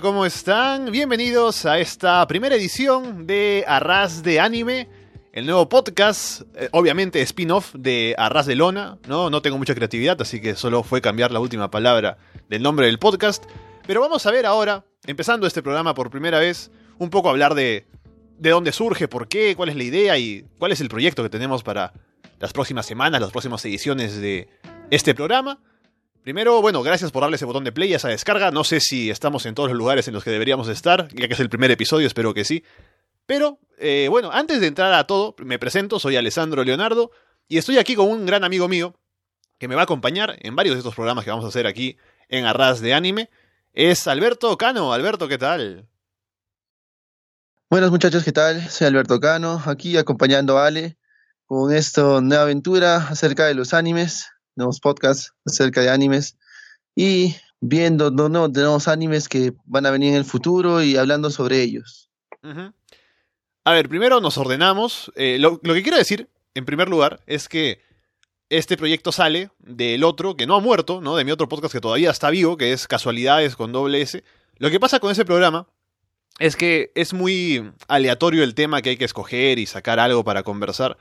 [0.00, 0.90] ¿cómo están?
[0.90, 4.88] Bienvenidos a esta primera edición de Arras de Anime,
[5.34, 9.28] el nuevo podcast, eh, obviamente spin-off de Arras de Lona, ¿no?
[9.28, 12.16] No tengo mucha creatividad, así que solo fue cambiar la última palabra
[12.48, 13.44] del nombre del podcast.
[13.86, 17.86] Pero vamos a ver ahora, empezando este programa por primera vez, un poco hablar de,
[18.38, 21.28] de dónde surge, por qué, cuál es la idea y cuál es el proyecto que
[21.28, 21.92] tenemos para
[22.38, 24.48] las próximas semanas, las próximas ediciones de
[24.90, 25.60] este programa.
[26.26, 28.50] Primero, bueno, gracias por darle ese botón de play a esa descarga.
[28.50, 31.34] No sé si estamos en todos los lugares en los que deberíamos estar, ya que
[31.34, 32.64] es el primer episodio, espero que sí.
[33.26, 37.12] Pero, eh, bueno, antes de entrar a todo, me presento, soy Alessandro Leonardo
[37.46, 38.98] y estoy aquí con un gran amigo mío
[39.58, 41.96] que me va a acompañar en varios de estos programas que vamos a hacer aquí
[42.28, 43.30] en Arras de Anime.
[43.72, 44.92] Es Alberto Cano.
[44.92, 45.86] Alberto, ¿qué tal?
[47.70, 48.68] Buenos muchachos, ¿qué tal?
[48.68, 50.98] Soy Alberto Cano, aquí acompañando a Ale
[51.44, 56.36] con esta nueva aventura acerca de los animes nuevos podcasts acerca de animes
[56.94, 61.62] y viendo de nuevos animes que van a venir en el futuro y hablando sobre
[61.62, 62.10] ellos.
[63.64, 65.12] A ver, primero nos ordenamos.
[65.16, 67.80] Eh, lo, lo, que quiero decir, en primer lugar, es que
[68.48, 71.16] este proyecto sale del otro, que no ha muerto, ¿no?
[71.16, 74.22] De mi otro podcast que todavía está vivo, que es Casualidades con doble S.
[74.58, 75.66] Lo que pasa con ese programa
[76.38, 80.42] es que es muy aleatorio el tema que hay que escoger y sacar algo para
[80.42, 80.96] conversar.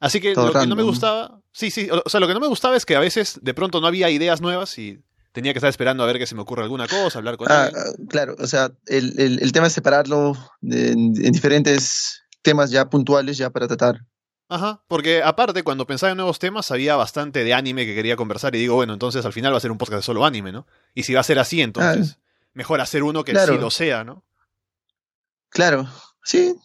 [0.00, 2.46] Así que lo que no me gustaba, sí, sí, o sea, lo que no me
[2.46, 4.98] gustaba es que a veces de pronto no había ideas nuevas y
[5.32, 7.70] tenía que estar esperando a ver que se me ocurra alguna cosa, hablar con ah,
[8.08, 13.36] Claro, o sea, el, el, el tema es separarlo en, en, diferentes temas ya puntuales
[13.36, 14.00] ya para tratar.
[14.48, 18.54] Ajá, porque aparte cuando pensaba en nuevos temas había bastante de anime que quería conversar
[18.56, 20.66] y digo, bueno, entonces al final va a ser un podcast de solo anime, ¿no?
[20.94, 22.22] Y si va a ser así, entonces ah,
[22.54, 23.52] mejor hacer uno que claro.
[23.52, 24.24] sí lo sea, ¿no?
[25.50, 25.88] Claro,
[26.24, 26.56] sí,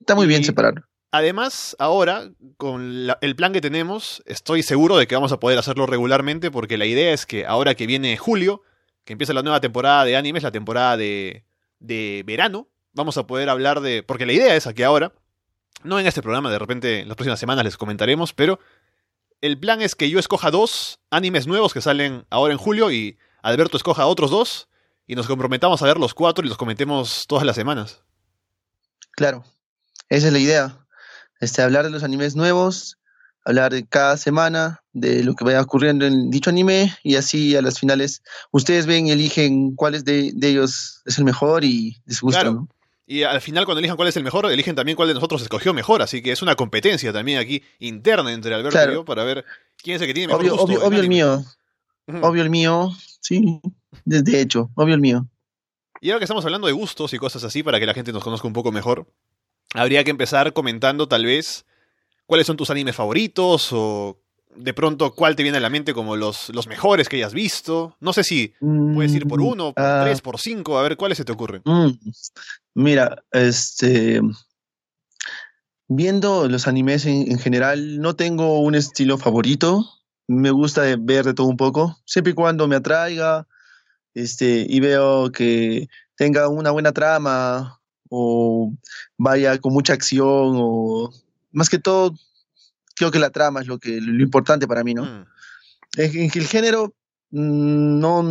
[0.00, 0.87] está muy y, bien separarlo.
[1.10, 5.86] Además, ahora, con el plan que tenemos, estoy seguro de que vamos a poder hacerlo
[5.86, 8.62] regularmente porque la idea es que ahora que viene julio,
[9.04, 11.44] que empieza la nueva temporada de animes, la temporada de,
[11.78, 14.02] de verano, vamos a poder hablar de...
[14.02, 15.14] Porque la idea es que ahora,
[15.82, 18.60] no en este programa, de repente en las próximas semanas les comentaremos, pero
[19.40, 23.18] el plan es que yo escoja dos animes nuevos que salen ahora en julio y
[23.40, 24.68] Alberto escoja otros dos
[25.06, 28.02] y nos comprometamos a ver los cuatro y los comentemos todas las semanas.
[29.12, 29.42] Claro,
[30.10, 30.87] esa es la idea
[31.40, 32.98] este, hablar de los animes nuevos,
[33.44, 37.62] hablar de cada semana, de lo que vaya ocurriendo en dicho anime, y así a
[37.62, 42.20] las finales ustedes ven y eligen cuáles de, de ellos es el mejor y les
[42.20, 42.40] gusta.
[42.40, 42.54] Claro.
[42.54, 42.68] ¿no?
[43.10, 45.72] Y al final, cuando elijan cuál es el mejor, eligen también cuál de nosotros escogió
[45.72, 46.02] mejor.
[46.02, 48.92] Así que es una competencia también aquí interna entre Alberto claro.
[48.92, 49.46] y yo para ver
[49.82, 50.64] quién es el que tiene mejor obvio, gusto.
[50.66, 51.42] Obvio, obvio el mío.
[52.06, 52.20] Uh -huh.
[52.22, 52.90] Obvio el mío.
[53.20, 53.62] Sí,
[54.04, 55.26] de hecho, obvio el mío.
[56.02, 58.22] Y ahora que estamos hablando de gustos y cosas así, para que la gente nos
[58.22, 59.10] conozca un poco mejor,
[59.74, 61.64] habría que empezar comentando tal vez
[62.26, 64.20] cuáles son tus animes favoritos o
[64.54, 67.96] de pronto cuál te viene a la mente como los, los mejores que hayas visto.
[68.00, 68.54] No sé si
[68.94, 71.62] puedes ir por uno, por uh, tres, por cinco, a ver cuáles se te ocurren.
[71.64, 71.90] Mm,
[72.74, 74.20] mira, este
[75.88, 79.84] viendo los animes en, en, general, no tengo un estilo favorito.
[80.26, 83.46] Me gusta ver de todo un poco, siempre y cuando me atraiga,
[84.12, 88.72] este, y veo que tenga una buena trama, o
[89.16, 91.12] vaya con mucha acción, o
[91.52, 92.14] más que todo,
[92.94, 95.04] creo que la trama es lo que lo importante para mí, ¿no?
[95.04, 95.26] Mm.
[95.96, 96.94] En, en, el género
[97.30, 98.22] mm, no,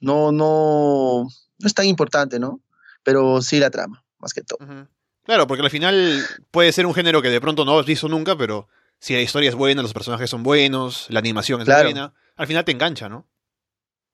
[0.00, 1.26] no, no,
[1.58, 2.60] no es tan importante, ¿no?
[3.02, 4.58] Pero sí la trama, más que todo.
[4.60, 4.88] Uh -huh.
[5.24, 8.36] Claro, porque al final puede ser un género que de pronto no has visto nunca,
[8.36, 8.68] pero
[8.98, 11.84] si la historia es buena, los personajes son buenos, la animación es claro.
[11.84, 13.26] buena, al final te engancha, ¿no?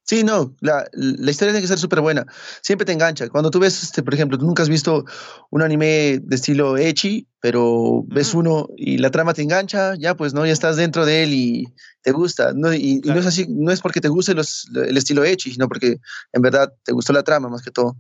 [0.09, 2.25] Sí, no, la, la historia tiene que ser súper buena.
[2.63, 3.29] Siempre te engancha.
[3.29, 5.05] Cuando tú ves, este, por ejemplo, tú nunca has visto
[5.51, 8.41] un anime de estilo Echi, pero ves uh -huh.
[8.41, 10.47] uno y la trama te engancha, ya pues, ¿no?
[10.47, 12.53] Ya estás dentro de él y te gusta.
[12.55, 12.73] ¿no?
[12.73, 13.19] Y, claro.
[13.19, 15.97] y no es así, no es porque te guste los, el estilo Echi, sino porque
[16.33, 17.97] en verdad te gustó la trama más que todo.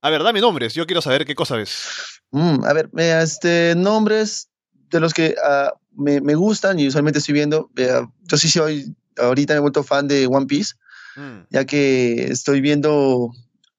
[0.00, 2.20] A ver, dame nombres, yo quiero saber qué cosa ves.
[2.30, 4.48] Mm, a ver, este, nombres
[4.90, 7.70] de los que uh, me, me, gustan y usualmente estoy viendo.
[7.76, 10.74] Uh, yo sí soy ahorita me he vuelto fan de One Piece,
[11.16, 11.46] mm.
[11.50, 13.30] ya que estoy viendo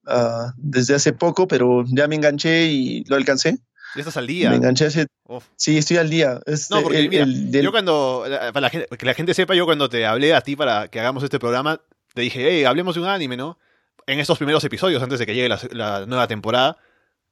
[0.08, 3.58] uh, desde hace poco, pero ya me enganché y lo alcancé.
[3.96, 4.50] ¿Ya estás al día?
[4.50, 5.06] Me enganché hace...
[5.26, 5.44] Uf.
[5.56, 6.40] Sí, estoy al día.
[6.46, 7.64] Este, no, porque el, mira, el, del...
[7.64, 10.56] yo cuando, para la gente, que la gente sepa, yo cuando te hablé a ti
[10.56, 11.80] para que hagamos este programa,
[12.14, 13.60] te dije, hey, hablemos de un anime, ¿no?
[14.08, 16.78] En estos primeros episodios, antes de que llegue la, la nueva temporada,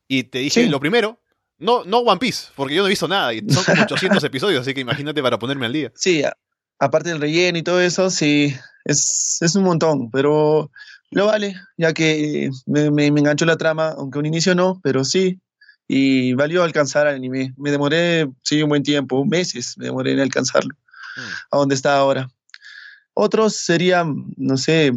[0.07, 0.69] y te dije, sí.
[0.69, 1.19] lo primero,
[1.57, 4.61] no, no One Piece, porque yo no he visto nada, y son como 800 episodios,
[4.61, 5.91] así que imagínate para ponerme al día.
[5.95, 6.23] Sí,
[6.81, 8.55] aparte del relleno y todo eso, sí,
[8.85, 10.69] es, es un montón, pero
[11.11, 15.05] lo vale, ya que me, me, me, enganchó la trama, aunque un inicio no, pero
[15.05, 15.39] sí,
[15.87, 17.53] y valió alcanzar al anime.
[17.57, 20.75] Me demoré, sí, un buen tiempo, meses me demoré en alcanzarlo,
[21.15, 21.55] mm.
[21.55, 22.29] a donde está ahora.
[23.13, 24.91] Otros serían, no sé,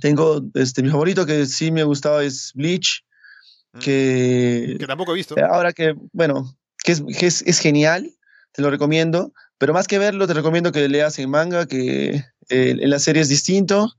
[0.00, 3.04] Tengo, este, mi favorito que sí me gustaba es Bleach,
[3.72, 3.78] Mm.
[3.78, 5.34] que, Que tampoco he visto.
[5.48, 8.10] ahora que, bueno, que es, que es, es genial,
[8.52, 12.14] te lo recomiendo, pero más que verlo, te recomiendo que leas en manga, que
[12.48, 13.92] eh, en la serie es distinto,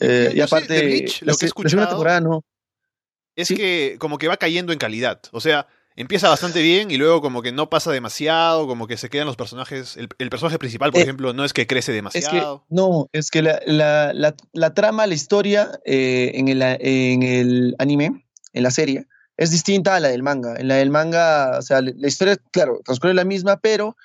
[0.00, 2.44] eh, y sé aparte, de Bleach, lo la, que he se- la escuchado- temporada no.
[3.34, 3.56] Es Sí.
[3.56, 5.20] que como que va cayendo en calidad.
[5.32, 5.66] O sea,
[5.96, 9.36] empieza bastante bien y luego como que no pasa demasiado, como que se quedan los
[9.36, 9.96] personajes.
[9.96, 12.64] El, el personaje principal, por Eh, ejemplo, no es que crece Es que, demasiado.
[12.70, 17.74] no, es que la, la, la, la trama, la historia eh, en, el, en el
[17.78, 18.24] anime,
[18.54, 19.06] en la serie,
[19.36, 20.54] es distinta a la del manga.
[20.56, 23.96] En la del manga, o sea, la la historia, claro, transcurre la misma, pero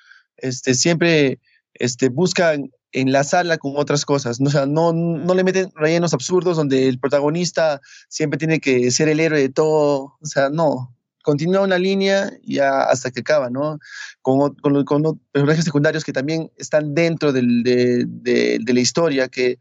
[0.42, 1.38] este, siempre
[1.74, 4.38] este, buscan enlazarla con otras cosas.
[4.40, 4.48] ¿no?
[4.48, 9.08] O sea, no, no le meten rellenos absurdos donde el protagonista siempre tiene que ser
[9.08, 10.18] el héroe de todo.
[10.20, 10.94] O sea, no.
[11.24, 13.78] Continúa una línea ya hasta que acaba, ¿no?
[14.20, 19.58] Con, con, personajes secundarios que también están dentro del- de, de- de la historia, que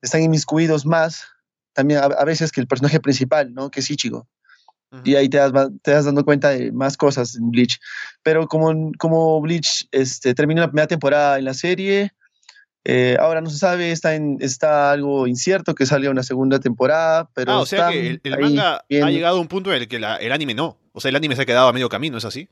[0.00, 1.24] están inmiscuidos más,
[1.74, 3.70] también a, a veces que el personaje principal, ¿no?
[3.70, 4.26] Que es Ichigo
[5.04, 5.52] Y ahí te das,
[5.82, 7.78] te das dando cuenta de más cosas en Bleach.
[8.22, 12.12] Pero como, como Bleach este, terminó la primera temporada en la serie,
[12.84, 17.28] eh, ahora no se sabe, está, en, está algo incierto que salga una segunda temporada,
[17.34, 19.06] pero ah, o sea que el, manga viendo.
[19.06, 20.78] ha llegado a un punto en el que la- el anime no.
[20.92, 22.48] O sea, el anime se ha quedado a medio camino, ¿es así?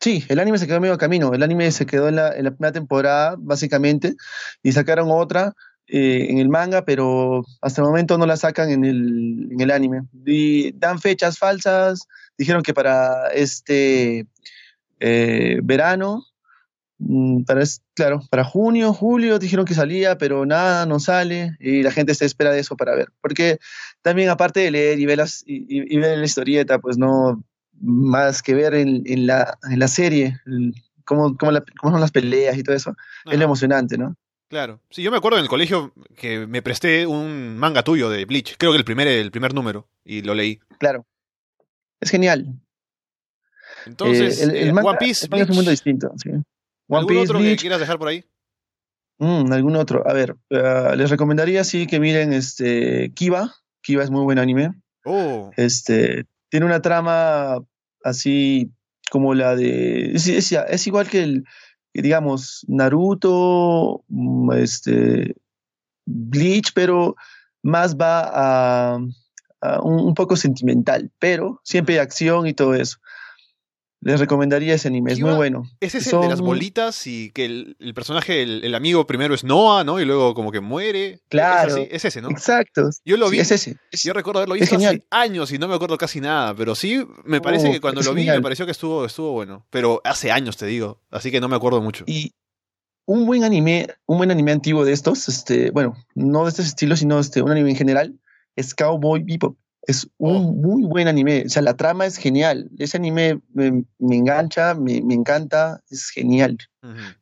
[0.00, 1.32] Sí, el anime se quedó en medio camino.
[1.32, 4.16] El anime se quedó en la, en la primera temporada, básicamente,
[4.62, 5.54] y sacaron otra
[5.86, 9.70] eh, en el manga, pero hasta el momento no la sacan en el, en el
[9.70, 10.02] anime.
[10.24, 12.06] Y dan fechas falsas,
[12.38, 14.26] dijeron que para este
[15.00, 16.24] eh, verano,
[16.98, 17.62] mm, para,
[17.94, 22.24] claro, para junio, julio, dijeron que salía, pero nada, no sale, y la gente se
[22.24, 23.08] espera de eso para ver.
[23.20, 23.58] Porque
[24.02, 27.42] también, aparte de leer y ver, las, y, ver la historieta, pues no
[27.80, 30.72] más que ver en, en la, en la serie el-
[31.04, 32.94] cómo, cómo, la- cómo son las peleas y todo eso,
[33.30, 34.16] es lo emocionante, ¿no?
[34.48, 34.80] Claro.
[34.90, 38.56] Sí, yo me acuerdo en el colegio que me presté un manga tuyo de Bleach.
[38.58, 39.88] Creo que el primer, el primer número.
[40.04, 40.58] Y lo leí.
[40.78, 41.06] Claro.
[42.00, 42.46] Es genial.
[43.86, 46.12] Entonces, Eh, el, el eh, manga, One Piece, el manga es un mundo distinto.
[46.16, 46.30] Sí.
[46.30, 46.44] One
[47.00, 48.24] ¿Algún Piece, otro que quieras dejar por ahí?
[49.18, 50.02] mm, algún otro.
[50.08, 53.52] A ver, eh, les recomendaría sí que miren este Kiba.
[53.82, 54.70] Kiba es muy buen anime.
[55.04, 57.58] Oh, Este, tiene una trama
[58.02, 58.70] así
[59.10, 60.12] como la de.
[60.14, 61.44] Es, es- es igual que el,
[62.02, 65.36] digamos, Naruto, mm, este,
[66.06, 67.16] Bleach, pero
[67.62, 68.98] más va a,
[69.82, 72.98] un, un poco sentimental, pero siempre hay acción y todo eso.
[74.04, 75.64] Les recomendaría ese anime, es muy bueno.
[75.80, 79.06] ese es el de las Son- bolitas y que el, el personaje, el, el amigo
[79.06, 79.98] primero es Noah, ¿no?
[79.98, 81.20] Y luego como que muere.
[81.28, 81.76] Claro.
[81.90, 82.28] Es, ese, ¿no?
[82.30, 82.90] Exacto.
[83.04, 83.38] Yo lo Sí, vi.
[83.40, 83.76] es ese.
[83.90, 87.02] es- Yo recuerdo haberlo visto hace años y no me acuerdo casi nada, pero sí
[87.24, 89.66] me parece Oh, que cuando lo vi me pareció que estuvo, estuvo bueno.
[89.70, 92.04] Pero hace años te digo, así que no me acuerdo mucho.
[92.06, 92.32] Y
[93.06, 96.94] un buen anime, un buen anime antiguo de estos, este, bueno, no de este estilo,
[96.96, 98.20] sino este, un anime en general,
[98.56, 99.56] es Cowboy Bebop.
[99.86, 100.52] Es un Oh.
[100.52, 101.44] muy buen anime.
[101.46, 102.70] O sea, la trama es genial.
[102.78, 106.56] Ese anime me, me engancha, me, me encanta, es genial.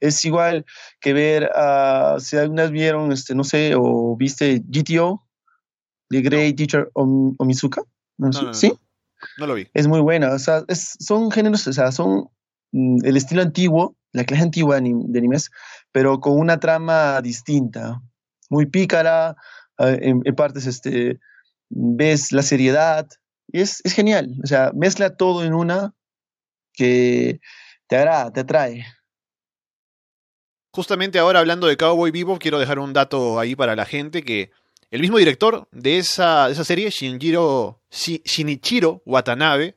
[0.00, 0.64] Es igual
[1.00, 5.22] que ver, ah, si alguna vez vieron, este, no sé, o viste GTO,
[6.10, 7.82] The Great Teacher Om- Onizuka.
[8.18, 8.72] No, No, sé, no, no, ¿Sí?
[9.38, 9.46] no.
[9.46, 9.68] Lo vi.
[9.74, 10.32] Es muy buena.
[10.32, 12.28] O sea, es- son géneros, o sea, son
[12.72, 15.50] mm, el estilo antiguo, la clase antigua de, anim- de animes,
[15.92, 18.00] pero con una trama distinta,
[18.50, 19.36] muy pícara,
[19.78, 21.18] eh, en, en partes este,
[21.74, 23.08] ves la seriedad,
[23.48, 24.28] y es, es genial.
[24.42, 25.94] O sea, mezcla todo en una
[26.74, 27.40] que
[27.86, 28.86] te agrada, te atrae.
[30.74, 34.50] Justamente ahora hablando de Cowboy Bebop, quiero dejar un dato ahí para la gente que
[34.90, 39.76] el mismo director de esa, de esa serie, Shinjiro, Shi- Shinichiro Watanabe,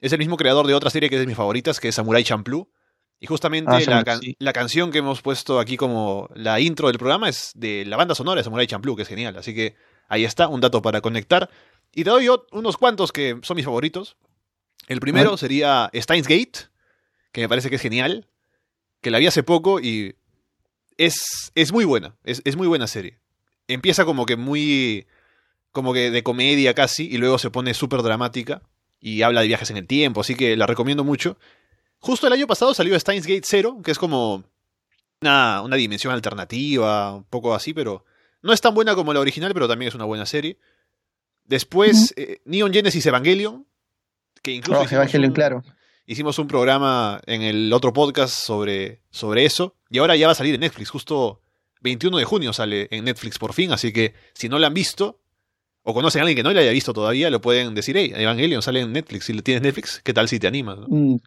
[0.00, 2.22] es el mismo creador de otra serie que es de mis favoritas, que es Samurai
[2.22, 2.68] Champloo.
[3.18, 4.36] Y justamente Ah, la, Samurai, can- sí.
[4.38, 8.14] la canción que hemos puesto aquí como la intro del programa es de la banda
[8.14, 9.36] sonora de Samurai Champloo, que es genial.
[9.38, 9.74] Así que
[10.08, 11.50] ahí está, un dato para conectar.
[11.94, 14.16] Y te doy ot- unos cuantos que son mis favoritos.
[14.88, 16.68] El primero sería Steins Gate,
[17.32, 18.28] que me parece que es genial,
[19.00, 20.14] que la vi hace poco y
[20.96, 23.18] es, es muy buena, es, es muy buena serie.
[23.68, 25.06] Empieza como que muy,
[25.72, 28.62] como que de comedia casi, y luego se pone súper dramática
[29.00, 31.36] y habla de viajes en el tiempo, así que la recomiendo mucho.
[31.98, 34.44] Justo el año pasado salió Steins Gate Zero, que es como
[35.20, 38.04] una, una dimensión alternativa, un poco así, pero
[38.46, 40.58] no es tan buena como la original, pero también es una buena serie.
[41.44, 43.66] Después, eh, Neon Genesis Evangelion,
[44.42, 45.62] que incluso Oh, Evangelion, un- claro.
[46.06, 50.36] hicimos un programa en el otro podcast sobre, sobre eso, y ahora ya va a
[50.36, 51.40] salir en Netflix, justo
[51.82, 55.20] 21 de junio sale en Netflix por fin, así que si no la han visto,
[55.82, 58.60] o conocen a alguien que no la haya visto todavía, lo pueden decir, hey, Evangelion
[58.62, 60.78] sale en Netflix, si tienes Netflix, ¿qué tal si te animas?
[60.78, 60.86] no?
[60.88, 61.18] Mm,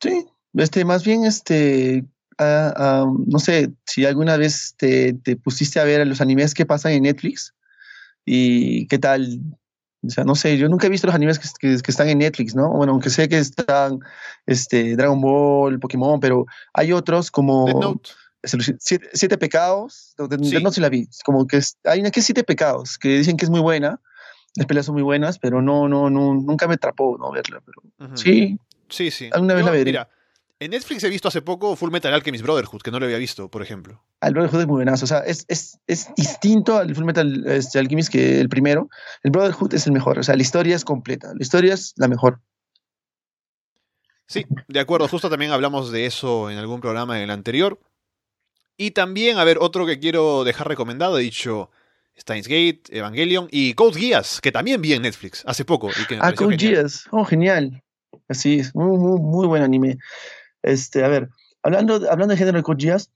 [0.00, 2.04] sí, este, más bien, este,
[3.26, 7.04] no sé, si alguna vez te, te pusiste a ver los animes que pasan en
[7.04, 7.54] Netflix,
[8.24, 9.40] y qué tal.
[10.04, 11.48] O sea, no sé, yo nunca he visto los animes que,
[11.80, 12.70] que, están en Netflix, ¿no?
[12.70, 14.00] Bueno, aunque sé que están
[14.46, 16.44] este, Dragon Ball, Pokémon, pero
[16.74, 18.00] hay otros como
[18.42, 20.60] siete, siete, Pecados, de, sí.
[20.60, 23.44] no se la vi, como que hay una que es Siete Pecados, que dicen que
[23.44, 24.00] es muy buena,
[24.56, 28.16] las peleas son muy buenas, pero no, no, no, nunca me atrapó no verla, pero
[28.16, 28.58] sí.
[28.88, 29.30] Sí, sí.
[29.32, 29.84] Alguna vez la veré.
[29.84, 30.08] Mira,
[30.64, 33.48] en Netflix he visto hace poco Full Metal Alchemist Brotherhood, que no lo había visto,
[33.48, 34.02] por ejemplo.
[34.20, 35.04] El Brotherhood es muy buenazo.
[35.04, 38.88] O sea, es, es, es distinto al Full Metal este, Alchemist que el primero.
[39.22, 40.18] El Brotherhood es el mejor.
[40.18, 41.32] O sea, la historia es completa.
[41.34, 42.40] La historia es la mejor.
[44.26, 45.08] Sí, de acuerdo.
[45.08, 47.80] Justo también hablamos de eso en algún programa en el anterior.
[48.76, 51.70] Y también, a ver, otro que quiero dejar recomendado, he dicho
[52.18, 55.90] Steins Gate, Evangelion y Code Geass, que también vi en Netflix hace poco.
[55.90, 57.06] Y que ah, Code Geass.
[57.10, 57.82] Oh, genial.
[58.28, 58.74] Así es.
[58.74, 59.98] Muy, muy, muy buen anime.
[60.62, 61.28] Este, a ver,
[61.62, 63.10] hablando, hablando de género de Kojiyas,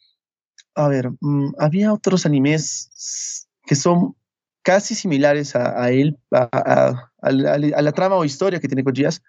[0.75, 4.15] a ver, mm, había otros animes que son
[4.63, 9.23] casi similares a, él, a, la, trama o historia que tiene Kojiyas,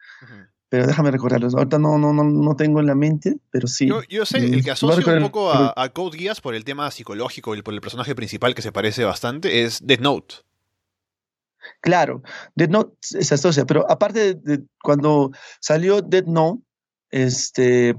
[0.69, 1.53] pero déjame recordarlos.
[1.53, 3.87] Ahorita no, no, no, no tengo en la mente, pero sí.
[4.09, 7.55] Yo, sé, el que asocia un poco a, a, Code Geass por el tema psicológico
[7.55, 10.35] y por el personaje principal que se parece bastante es Death Note.
[11.81, 12.23] Claro,
[12.55, 16.63] Death Note se asocia, pero aparte de, cuando salió Death Note,
[17.11, 17.95] este,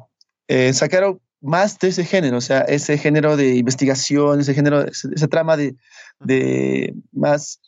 [0.48, 5.28] eh, sacaron más de ese género, o sea, ese género de investigación, ese género, esa
[5.28, 5.76] trama de,
[6.20, 7.60] de más,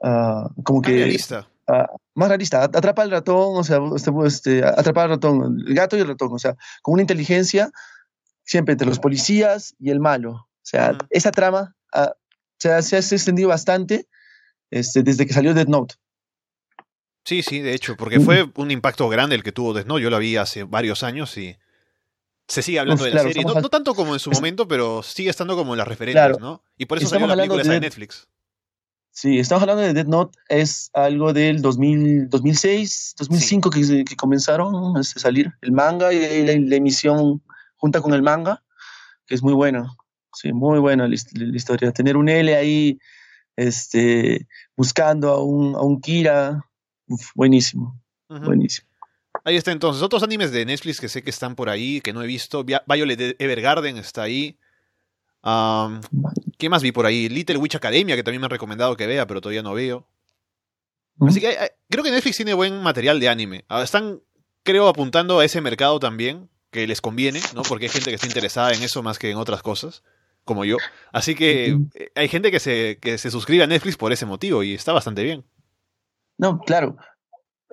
[0.00, 0.92] uh, como que...
[0.92, 1.48] Realista.
[1.66, 2.64] Uh, más realista.
[2.64, 6.30] Atrapa al ratón, o sea, este, este, atrapa al ratón, el gato y el ratón,
[6.32, 7.70] o sea, con una inteligencia
[8.44, 10.32] siempre entre los policías y el malo.
[10.32, 12.10] O sea, esa trama uh,
[12.58, 14.08] se, ha extendido bastante
[14.70, 15.94] este, desde que salió Death Note.
[17.24, 20.02] Sí, sí, de hecho, porque fue un impacto grande el que tuvo Death Note.
[20.02, 21.56] Yo lo vi hace varios años y
[22.50, 23.44] se sigue hablando de la serie.
[23.44, 26.62] No, tanto como en su momento, pero sigue estando como en las referencias, ¿no?
[26.76, 28.26] Y por eso salió la película de, de Netflix.
[29.12, 34.96] Sí, estamos hablando de Death Note, es algo del 2000, 2006, 2005 que, que, comenzaron
[34.96, 37.42] a salir el manga y la, emisión
[37.76, 38.62] junta con el manga,
[39.26, 39.96] que es muy buena.
[40.32, 41.92] Sí, muy buena la, historia.
[41.92, 42.98] Tener un L ahí
[43.56, 46.64] este, buscando a un, a un Kira,
[47.34, 48.89] buenísimo, buenísimo.
[49.44, 50.02] Ahí está entonces.
[50.02, 52.64] Otros animes de Netflix que sé que están por ahí, que no he visto.
[52.64, 54.58] Violet Evergarden está ahí.
[56.58, 57.28] ¿Qué más vi por ahí?
[57.28, 60.06] Little Witch Academia, que también me han recomendado que vea, pero todavía no veo.
[61.26, 61.56] Así que
[61.88, 63.64] creo que Netflix tiene buen material de anime.
[63.68, 64.20] Ah, están,
[64.62, 67.62] creo, apuntando a ese mercado también, que les conviene, ¿no?
[67.62, 70.02] Porque hay gente que está interesada en eso más que en otras cosas,
[70.44, 70.76] como yo.
[71.12, 74.62] Así que eh, hay gente que se, que se suscribe a Netflix por ese motivo
[74.62, 75.44] y está bastante bien.
[76.38, 76.96] No, claro.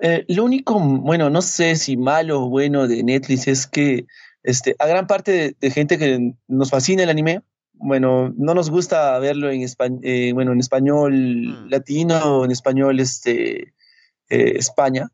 [0.00, 4.06] Eh, lo único, bueno, no sé si malo o bueno de Netflix es que
[4.42, 9.18] este, a gran parte de, gente que nos fascina el anime, bueno, no nos gusta
[9.18, 9.66] verlo en,
[10.02, 11.68] eh, bueno, en español mm.
[11.68, 13.74] latino o en español este,
[14.28, 15.10] eh, España,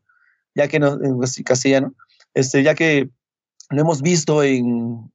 [0.53, 1.95] ya que no, en castellano,
[2.33, 3.09] este, ya que
[3.71, 5.11] lo hemos visto en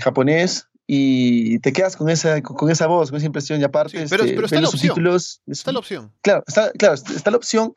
[0.00, 4.24] japonés y te quedas con esa, con esa voz, con esa impresión y aparte pero,
[4.24, 6.12] este, está, la subtítulos, está la opción.
[6.22, 7.72] Claro, está, claro, está la opción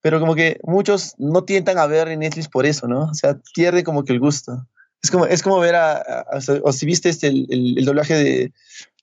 [0.00, 3.04] pero como que muchos no tientan a ver en Netflix por eso, ¿no?
[3.04, 4.66] O sea, pierde como que el gusto.
[5.02, 6.24] Es como, es como ver a,
[6.62, 8.52] o si viste este, el, el, doblaje de,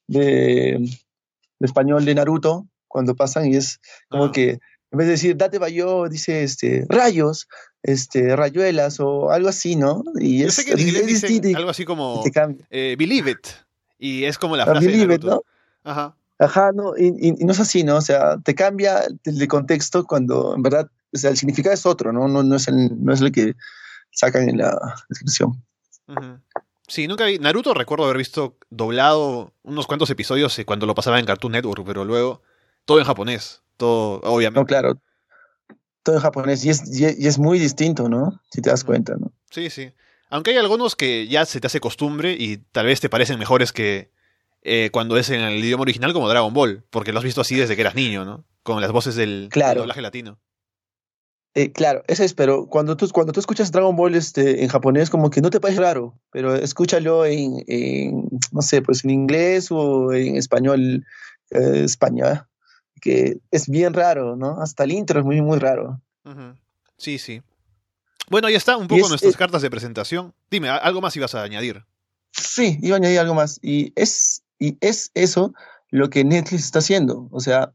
[0.08, 0.90] de,
[1.60, 4.32] español de Naruto, cuando pasan y es como ah.
[4.32, 4.60] que
[4.92, 7.48] en vez de decir date bayo, dice este rayos,
[7.84, 10.04] este rayuelas o algo así, ¿no?
[10.20, 12.24] Y Yo sé que en inglés dicen algo así como
[12.70, 13.48] eh, believe it
[13.98, 15.28] y es como la ah, frase de Naruto.
[15.28, 15.44] ¿no?
[15.84, 16.16] Ajá.
[16.38, 17.96] Ajá, no, y, no es así, ¿no?
[17.96, 22.12] O sea, te cambia el, contexto cuando en verdad, o sea, el significado es otro,
[22.12, 22.28] ¿no?
[22.28, 23.56] No, no, es, el, no es el que
[24.12, 24.78] sacan en la
[25.10, 25.64] descripción.
[26.88, 27.40] Sí, nunca vi.
[27.40, 32.04] Naruto recuerdo haber visto doblado unos cuantos episodios cuando lo pasaba en Cartoon Network, pero
[32.04, 32.42] luego
[32.84, 34.60] todo en japonés, todo, obviamente.
[34.60, 35.00] No, claro.
[36.04, 38.42] Todo en japonés y es, y es muy distinto, ¿no?
[38.52, 39.32] Si te das cuenta, ¿no?
[39.50, 39.92] Sí, sí.
[40.30, 43.72] Aunque hay algunos que ya se te hace costumbre y tal vez te parecen mejores
[43.72, 44.12] que,
[44.68, 47.56] eh, cuando es en el idioma original como Dragon Ball, porque lo has visto así
[47.56, 48.46] desde que eras niño, ¿no?
[48.64, 50.40] Con las voces del, doblaje latino.
[51.54, 55.12] Eh, claro, ese es, pero cuando tú, cuando tú escuchas Dragon Ball este, en japonés,
[55.12, 57.64] como que no te parece raro, pero escúchalo en,
[58.52, 61.06] no sé, pues en inglés o en español,
[61.52, 62.50] eh, España,
[63.02, 64.60] que es bien raro, ¿no?
[64.62, 66.02] Hasta el intro es muy, muy raro.
[66.98, 67.44] Sí, sí.
[68.32, 70.34] Bueno, ahí está un poco nuestras cartas de presentación.
[70.50, 71.86] Dime, ¿algo más ibas a añadir?
[72.32, 73.60] Sí, iba a añadir algo más.
[73.62, 74.25] Y es
[74.60, 75.54] y es eso
[75.92, 77.28] lo que Netflix está haciendo.
[77.32, 77.72] O sea,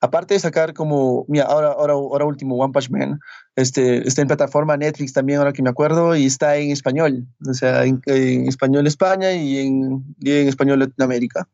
[0.00, 3.20] aparte de sacar como, mira, ahora, ahora, ahora último, One Punch Man,
[3.56, 7.54] este, está en plataforma Netflix también, ahora que me acuerdo, y está en español, o
[7.54, 8.00] sea, en,
[8.48, 11.48] español España y en, en español Latinoamérica.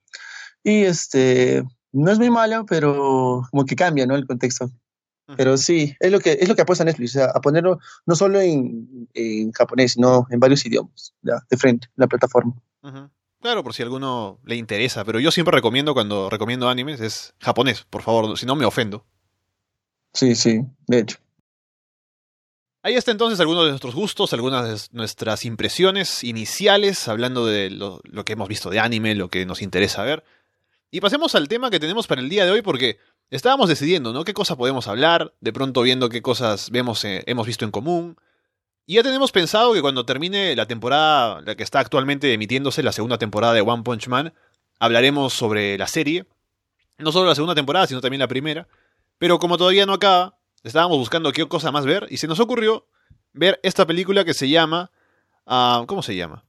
[0.62, 4.16] Y este, no es muy mala, pero como que cambia, ¿no?
[4.16, 4.70] El contexto.
[5.36, 8.14] Pero sí, es lo que, es lo que apuesta Netflix, o sea, a ponerlo no
[8.14, 12.54] solo en, en japonés, sino en varios idiomas, ya, de frente, en la plataforma.
[13.40, 17.34] Claro, por si a alguno le interesa, pero yo siempre recomiendo cuando recomiendo animes es
[17.38, 19.04] japonés, por favor, si no me ofendo.
[20.12, 21.18] Sí, sí, de hecho.
[22.82, 28.00] Ahí está entonces algunos de nuestros gustos, algunas de nuestras impresiones iniciales, hablando de lo,
[28.04, 30.22] lo, que hemos visto de anime, lo que nos interesa ver.
[30.90, 34.24] Y pasemos al tema que tenemos para el día de hoy, porque estábamos decidiendo, ¿no?
[34.24, 35.34] ¿Qué cosa podemos hablar?
[35.40, 38.16] De pronto viendo qué cosas vemos, eh, hemos visto en común.
[38.86, 42.92] Y ya tenemos pensado que cuando termine la temporada, la que está actualmente emitiéndose, la
[42.92, 44.32] segunda temporada de One Punch Man,
[44.78, 46.24] hablaremos sobre la serie.
[46.98, 48.68] No solo la segunda temporada, sino también la primera.
[49.18, 52.86] Pero como todavía no acaba, estábamos buscando qué cosa más ver y se nos ocurrió
[53.32, 54.90] ver esta película que se llama...
[55.46, 56.44] Uh, ¿Cómo se llama?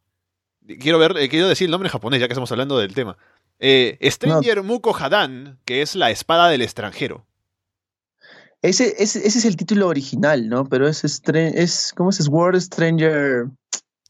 [0.79, 3.17] Quiero ver, eh, quiero decir el nombre en japonés, ya que estamos hablando del tema.
[3.59, 7.25] Eh, Stranger Muko Hadan, que es la espada del extranjero.
[8.61, 10.65] Ese, ese, ese, es el título original, ¿no?
[10.65, 12.17] Pero es, es ¿cómo es?
[12.17, 13.49] Sword Stranger.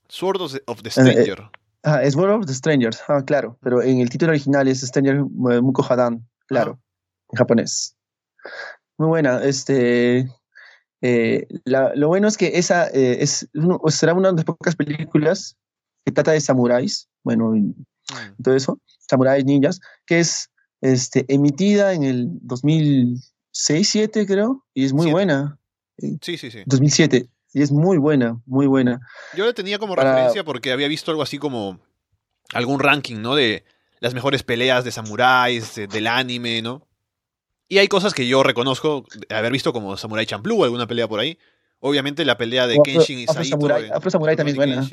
[0.07, 1.49] Sword of the Stranger.
[1.83, 3.57] ah, es Sword of the Stranger, ah, claro.
[3.61, 6.79] Pero en el título original es Stranger Muko Hadan, claro,
[7.29, 7.95] en japonés.
[8.97, 9.43] Muy buena.
[9.43, 10.27] Este,
[11.01, 14.75] eh, la, lo bueno es que esa eh, es uno, será una de las pocas
[14.75, 15.55] películas
[16.05, 18.41] que trata de samuráis, bueno, y, mm.
[18.41, 20.49] todo eso, samuráis ninjas, que es
[20.81, 22.29] este, emitida en el
[23.57, 25.59] 2006, 2007 creo, y es muy buena.
[26.21, 26.63] Sí, sí, sí.
[26.65, 28.99] 2007, y es muy buena, muy buena.
[29.35, 30.11] Yo la tenía como Para...
[30.11, 31.79] referencia porque había visto algo así como
[32.53, 33.35] algún ranking, ¿no?
[33.35, 33.63] De
[33.99, 36.87] las mejores peleas de samuráis, de, del anime, ¿no?
[37.67, 41.37] Y hay cosas que yo reconozco haber visto como Samurai Champloo, alguna pelea por ahí.
[41.79, 43.49] Obviamente la pelea de Kenshin y Afro Saito.
[43.49, 44.87] Samurai, Afro Samurai también buena.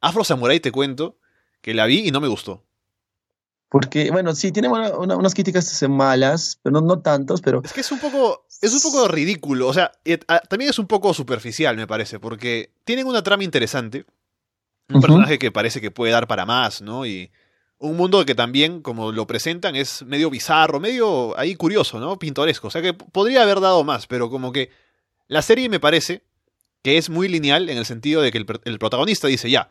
[0.00, 1.18] Afro Samurai te cuento
[1.60, 2.64] que la vi y no me gustó.
[3.72, 7.62] Porque, bueno, sí, tiene una, una, unas críticas malas, pero no, no, tantos, pero...
[7.64, 10.78] Es que es un poco, es un poco ridículo, o sea, et, a, también es
[10.78, 14.04] un poco superficial, me parece, porque tienen una trama interesante,
[14.90, 15.00] un uh -huh.
[15.00, 17.06] personaje que parece que puede dar para más, ¿no?
[17.06, 17.30] Y
[17.78, 22.18] un mundo que también, como lo presentan, es medio bizarro, medio ahí curioso, ¿no?
[22.18, 22.68] Pintoresco.
[22.68, 24.68] O sea que podría haber dado más, pero como que
[25.28, 26.24] la serie me parece
[26.82, 29.70] que es muy lineal en el sentido de que el, el protagonista dice, ya,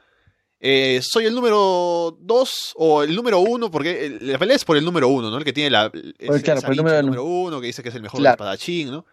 [0.63, 4.85] eh, soy el número 2 o el número 1, porque la pelea es por el
[4.85, 5.37] número 1, ¿no?
[5.39, 8.03] El que tiene la, pues claro, por el número 1, que dice que es el
[8.03, 8.35] mejor claro.
[8.35, 9.05] espadachín, ¿no?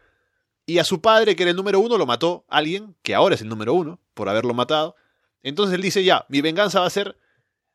[0.66, 3.40] Y a su padre, que era el número 1, lo mató alguien, que ahora es
[3.40, 4.94] el número 1, por haberlo matado.
[5.42, 7.16] Entonces él dice, ya, mi venganza va a ser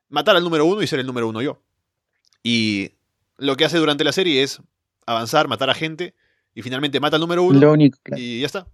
[0.08, 1.60] matar al número uno y ser el número uno yo.
[2.44, 2.92] Y
[3.38, 4.62] lo que hace durante la serie es
[5.04, 6.14] avanzar, matar a gente,
[6.54, 7.58] y finalmente mata al número uno.
[7.58, 8.22] Lo único, claro.
[8.22, 8.68] Y ya está.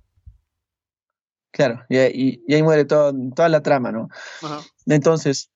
[1.52, 4.08] Claro, y, y, y ahí muere todo, toda la trama, ¿no?
[4.42, 4.60] Ajá.
[4.86, 5.50] Entonces,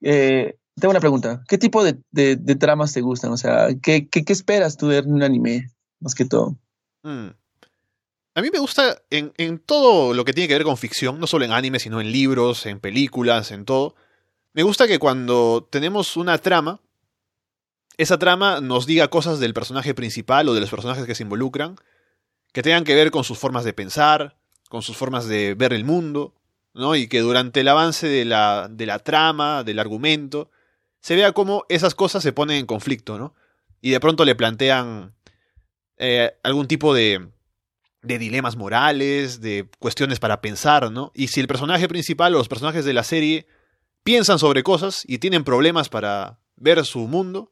[0.00, 1.42] eh, tengo una pregunta.
[1.48, 3.32] ¿Qué tipo de, de, de, tramas te gustan?
[3.32, 5.66] O sea, ¿qué, qué, qué esperas tú ver en un anime,
[6.00, 6.56] más que todo?
[7.02, 7.28] Mm.
[8.34, 11.26] A mí me gusta en, en, todo lo que tiene que ver con ficción, no
[11.26, 13.94] solo en anime, sino en libros, en películas, en todo.
[14.54, 16.80] Me gusta que cuando tenemos una trama,
[17.98, 21.76] esa trama nos diga cosas del personaje principal o de los personajes que se involucran,
[22.52, 24.38] que tengan que ver con sus formas de pensar,
[24.72, 26.32] con sus formas de ver el mundo,
[26.72, 26.96] ¿no?
[26.96, 30.50] Y que durante el avance de la, de la trama, del argumento,
[31.02, 33.34] se vea cómo esas cosas se ponen en conflicto, ¿no?
[33.82, 35.14] Y de pronto le plantean
[35.98, 37.28] eh, algún tipo de,
[38.00, 41.12] de dilemas morales, de cuestiones para pensar, ¿no?
[41.14, 43.46] Y si el personaje principal o los personajes de la serie
[44.02, 47.51] piensan sobre cosas y tienen problemas para ver su mundo,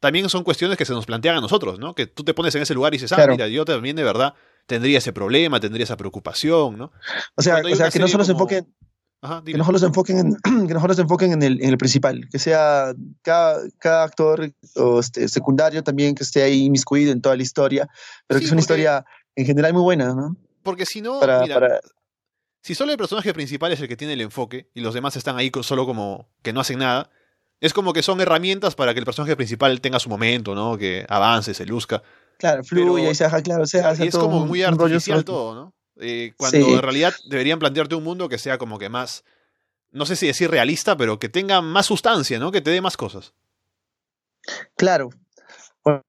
[0.00, 1.94] también son cuestiones que se nos plantean a nosotros, ¿no?
[1.94, 3.32] Que tú te pones en ese lugar y dices, ah, claro.
[3.32, 4.34] mira, yo también de verdad
[4.66, 6.92] tendría ese problema, tendría esa preocupación, ¿no?
[7.36, 8.26] O sea, o sea que no solo como...
[8.26, 8.74] se enfoquen...
[9.22, 10.36] Ajá, que no solo se enfoquen en,
[10.66, 14.50] que no solo se enfoquen en el, en el principal, que sea cada, cada actor
[14.76, 17.86] o este, secundario también que esté ahí inmiscuido en toda la historia,
[18.26, 19.04] pero sí, que es una historia
[19.36, 20.36] en general muy buena, ¿no?
[20.62, 21.80] Porque si no, para, mira, para...
[22.62, 25.36] si solo el personaje principal es el que tiene el enfoque y los demás están
[25.36, 27.10] ahí solo como que no hacen nada,
[27.60, 30.78] es como que son herramientas para que el personaje principal tenga su momento, ¿no?
[30.78, 32.02] Que avance, se luzca.
[32.38, 35.54] Claro, fluye y se haga, claro, se hace Y es todo como muy artificial todo,
[35.54, 35.74] ¿no?
[36.00, 36.72] Eh, cuando sí.
[36.72, 39.24] en realidad deberían plantearte un mundo que sea como que más,
[39.90, 42.50] no sé si decir realista, pero que tenga más sustancia, ¿no?
[42.50, 43.34] Que te dé más cosas.
[44.76, 45.10] Claro,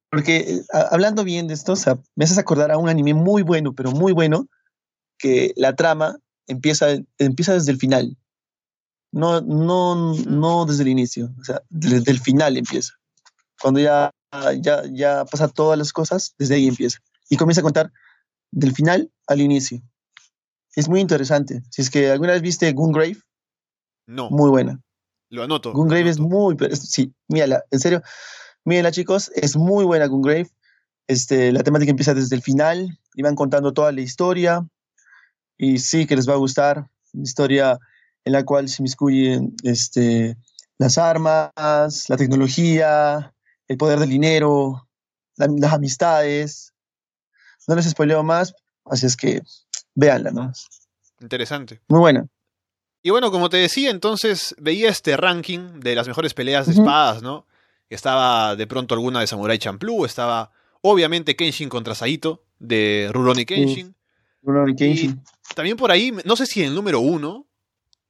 [0.09, 3.73] porque hablando bien de esto, o sea, me haces acordar a un anime muy bueno,
[3.73, 4.47] pero muy bueno,
[5.17, 6.87] que la trama empieza,
[7.17, 8.17] empieza desde el final.
[9.12, 12.93] No, no, no desde el inicio, o sea, desde el final empieza.
[13.62, 14.12] Cuando ya,
[14.62, 17.00] ya, ya pasa todas las cosas, desde ahí empieza.
[17.30, 17.91] Y comienza a contar
[18.52, 19.82] del final al inicio.
[20.76, 21.62] Es muy interesante.
[21.69, 23.17] Si es que alguna vez viste Gungrave,
[24.12, 24.30] no.
[24.30, 24.82] Muy buena.
[25.30, 25.71] Lo anoto.
[25.71, 26.58] Gungrave lo es muy.
[26.74, 28.02] Sí, mírala, en serio.
[28.65, 30.50] Mírenla, chicos, es muy buena con Grave.
[31.08, 34.67] Este, la temática empieza desde el final y van contando toda la historia.
[35.58, 36.89] Y sí que les va a gustar.
[37.13, 37.80] Una historia
[38.25, 40.38] en la cual se inmiscuyen este,
[40.77, 41.51] las armas,
[42.10, 43.34] la tecnología,
[43.67, 44.88] el poder del dinero,
[45.38, 46.73] las amistades.
[47.67, 48.53] No les spoileo más,
[48.86, 49.41] así es que
[49.95, 50.51] véanla, ¿no?
[51.19, 51.81] Interesante.
[51.88, 52.27] Muy buena.
[53.03, 57.21] Y bueno, como te decía, entonces veía este ranking de las mejores peleas de espadas,
[57.21, 57.47] ¿no?
[57.89, 63.95] Estaba de pronto alguna de Samurai Champloo, estaba obviamente Kenshin contra Saito de Rurouni Kenshin.
[64.43, 65.21] Rurouni Kenshin.
[65.55, 67.47] también por ahí, no sé si en el número uno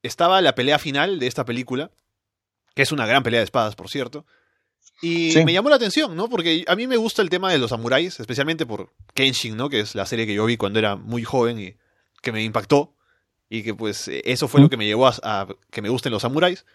[0.04, 1.92] estaba la pelea final de esta película,
[2.76, 4.26] que es una gran pelea de espadas, por cierto.
[5.02, 6.30] Y me llamó la atención, ¿no?
[6.30, 9.70] Porque a mí me gusta el tema de los samuráis, especialmente por Kenshin, ¿no?
[9.70, 11.76] Que es la serie que yo vi cuando era muy joven y
[12.22, 12.94] que me impactó.
[13.50, 16.66] Y que pues eso fue lo que me llevó a, que me gusten los samuráis.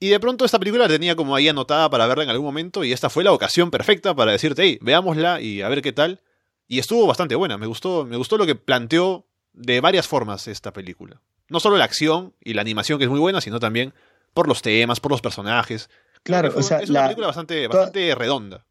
[0.00, 2.84] Y de pronto esta película la tenía como ahí anotada para verla en algún momento
[2.84, 6.22] y esta fue la ocasión perfecta para decirte, hey, veámosla y a ver qué tal.
[6.68, 10.72] Y estuvo bastante buena, me gustó, me gustó lo que planteó de varias formas esta
[10.72, 11.20] película.
[11.48, 13.94] No solo la acción y la animación que es muy buena, sino también
[14.34, 15.88] por los temas, por los personajes.
[16.22, 18.66] Claro, o sea, es una película bastante, bastante redonda.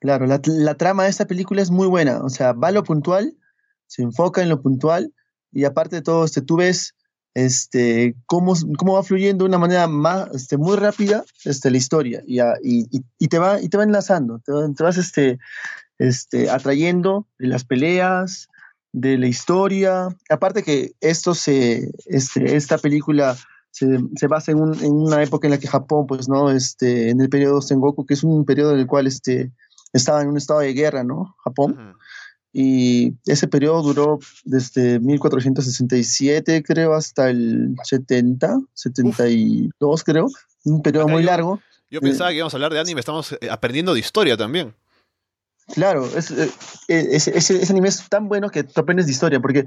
[0.00, 2.84] Claro, la, la, trama de esta película es muy buena, o sea, va a lo
[2.84, 3.36] puntual,
[3.86, 5.12] se enfoca en lo puntual
[5.52, 6.94] y aparte de todo, este, tú ves
[7.34, 12.22] este, cómo, cómo va fluyendo de una manera más, este, muy rápida este, la historia
[12.26, 15.38] y, y, y, te va, y te va enlazando, te, te vas este,
[15.98, 18.48] este, atrayendo las peleas,
[19.00, 20.08] de la historia.
[20.28, 23.36] Aparte que esto se, este, esta película
[23.70, 26.50] se, se basa en, un, en, una época en la que Japón, pues, ¿no?
[26.50, 29.52] Este, en el periodo Sengoku, que es un periodo en el cual este,
[29.92, 31.36] estaba en un estado de guerra, ¿no?
[31.44, 31.94] Japón.
[32.52, 40.28] Y ese periodo duró desde 1467, creo, hasta el 70, 72, creo.
[40.64, 41.60] Un periodo muy largo.
[41.90, 44.74] Yo pensaba que íbamos a hablar de anime, estamos eh, aprendiendo de historia también.
[45.74, 46.50] Claro, es, eh,
[46.88, 49.64] ese, ese, anime es tan bueno que tú aprendes de historia, porque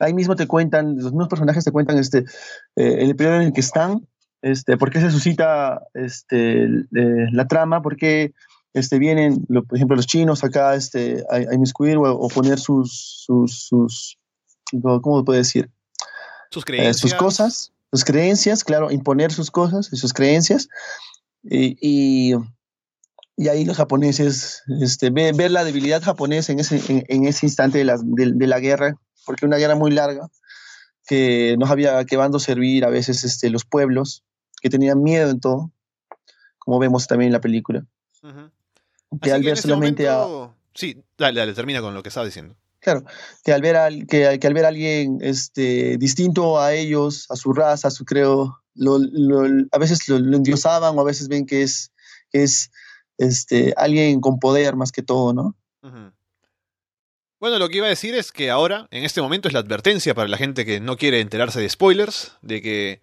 [0.00, 2.24] ahí mismo te cuentan, los mismos personajes te cuentan este,
[2.76, 4.06] eh, el periodo en el que están,
[4.42, 8.32] este, por qué se suscita este, la trama, por qué
[8.74, 13.66] este, vienen, por ejemplo, los chinos acá este, a, a inmiscuir o, poner sus, sus,
[13.68, 14.18] sus,
[14.82, 15.70] ¿cómo puede decir?
[16.50, 16.98] Sus creencias.
[16.98, 20.68] sus cosas, sus creencias, claro, imponer sus cosas y sus creencias.
[21.42, 22.34] Y, y,
[23.46, 27.84] ahí los japoneses, este, ver, ver, la debilidad japonesa en ese, en, ese instante de
[27.84, 30.28] la, de, la, guerra, porque una guerra muy larga,
[31.06, 34.24] que nos había quedado servir a veces este, los pueblos,
[34.60, 35.70] que tenían miedo en todo,
[36.58, 37.86] como vemos también en la película.
[39.22, 40.26] Que al ver solamente a.
[40.74, 42.56] Sí, dale, dale, termina con lo que estaba diciendo.
[42.80, 43.04] Claro,
[43.44, 47.36] que al ver, al, que, que al ver a alguien este, distinto a ellos, a
[47.36, 48.98] su raza, a su creo, lo,
[49.72, 51.92] a veces lo, endiosaban o a veces ven que es,
[52.32, 52.70] es
[53.18, 55.54] este, alguien con poder más que todo, ¿no?
[57.40, 60.14] Bueno, lo que iba a decir es que ahora, en este momento, es la advertencia
[60.14, 63.00] para la gente que no quiere enterarse de spoilers, de que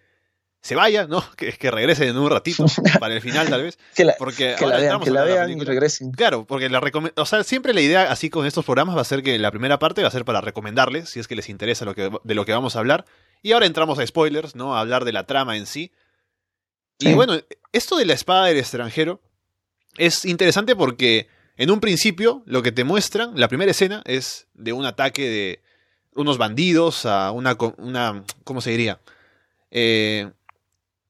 [0.60, 1.24] se vaya, ¿no?
[1.36, 2.66] Que, que regresen en un ratito,
[3.00, 3.78] para el final tal vez.
[3.94, 6.12] que la, porque que la vean, que la vean y regresen.
[6.12, 6.82] Claro, porque la
[7.16, 9.78] o sea, siempre la idea así con estos programas va a ser que la primera
[9.78, 12.44] parte va a ser para recomendarles, si es que les interesa lo que, de lo
[12.44, 13.06] que vamos a hablar.
[13.42, 14.76] Y ahora entramos a spoilers, ¿no?
[14.76, 15.92] A hablar de la trama en sí.
[16.98, 17.34] Y bueno,
[17.72, 19.20] esto de la espada del extranjero
[19.98, 24.72] es interesante porque en un principio lo que te muestran, la primera escena es de
[24.72, 25.60] un ataque de
[26.14, 29.00] unos bandidos a una, una ¿cómo se diría?
[29.70, 30.30] Eh,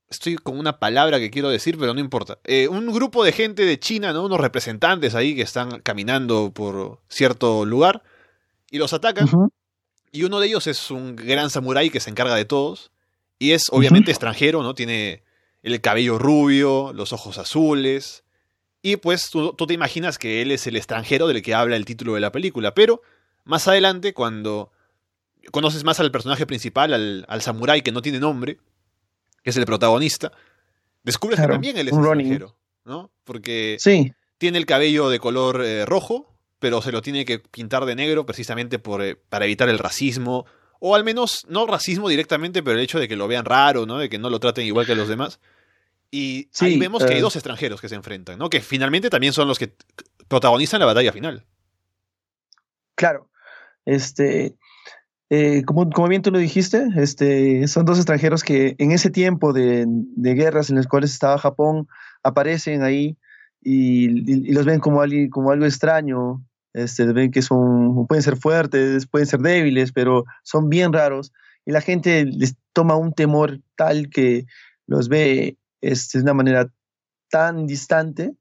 [0.09, 2.39] estoy con una palabra que quiero decir, pero no importa.
[2.45, 4.25] Eh, un grupo de gente de China, ¿no?
[4.25, 8.03] Unos representantes ahí que están caminando por cierto lugar
[8.71, 9.29] y los atacan.
[10.13, 12.91] Y uno de ellos es un gran samurái que se encarga de todos.
[13.39, 14.75] Y es obviamente extranjero, ¿no?
[14.75, 15.23] Tiene
[15.63, 18.25] el cabello rubio, los ojos azules.
[18.87, 22.15] Y pues tú, te imaginas que él es el extranjero del que habla el título
[22.15, 22.73] de la película.
[22.73, 23.03] Pero
[23.43, 24.71] más adelante, cuando
[25.51, 28.61] conoces más al personaje principal, al, al samurái que no tiene nombre,
[29.43, 30.31] que es el protagonista,
[31.03, 33.11] descubres que también él es extranjero, ¿no?
[33.25, 33.77] Porque
[34.39, 38.25] tiene el cabello de color eh, rojo, pero se lo tiene que pintar de negro
[38.25, 40.47] precisamente por, eh, para evitar el racismo,
[40.79, 43.99] o al menos no racismo directamente, pero el hecho de que lo vean raro, ¿no?
[43.99, 45.41] De que no lo traten igual que los demás.
[46.11, 47.23] Y ahí vemos que hay eh.
[47.23, 48.49] dos extranjeros que se enfrentan, ¿no?
[48.49, 49.75] Que finalmente también son los que
[50.29, 51.45] protagonizan la batalla final.
[52.95, 53.29] Claro.
[53.85, 54.57] Este,
[55.31, 59.53] eh, como, como, bien tú lo dijiste, este, son dos extranjeros que en ese tiempo
[59.53, 61.89] de, de guerras en las cuales estaba Japón
[62.23, 63.17] aparecen ahí
[63.63, 66.43] y, y, los ven como, como algo extraño.
[66.73, 71.33] Este, ven que son, pueden ser fuertes, pueden ser débiles, pero son bien raros.
[71.65, 74.47] Y la gente les toma un temor tal que
[74.87, 76.71] los ve este, de una manera
[77.31, 78.33] tan distante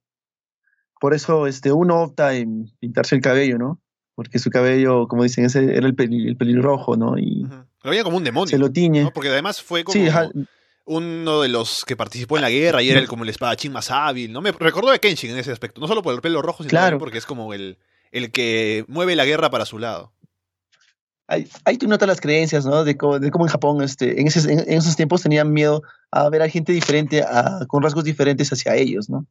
[0.99, 3.81] por eso este, uno opta en pintarse el cabello, ¿no?
[4.15, 7.17] Porque su cabello, como dicen, ese era el, el pelirrojo, ¿no?
[7.17, 7.45] Y
[7.83, 8.47] Lo veía como un demonio.
[8.49, 9.03] se lo tiñe.
[9.03, 9.11] ¿no?
[9.11, 10.07] Porque además fue como Sí,
[10.85, 13.91] uno de los que participó en la guerra y era el, como el espadachín más
[13.91, 14.41] hábil, ¿no?
[14.41, 15.81] Me recordó a Kenshin en ese aspecto.
[15.81, 16.97] No solo por el pelo rojo, sino Claro.
[16.97, 17.77] porque es como el,
[18.11, 20.13] el que mueve la guerra para su lado.
[21.27, 22.83] Ahí, ahí tú notas las creencias, ¿no?
[22.83, 25.81] De cómo, de cómo en Japón, este, en, ese- en- en esos tiempos tenían miedo
[26.11, 29.25] a ver a gente diferente, a- con rasgos diferentes hacia ellos, ¿no?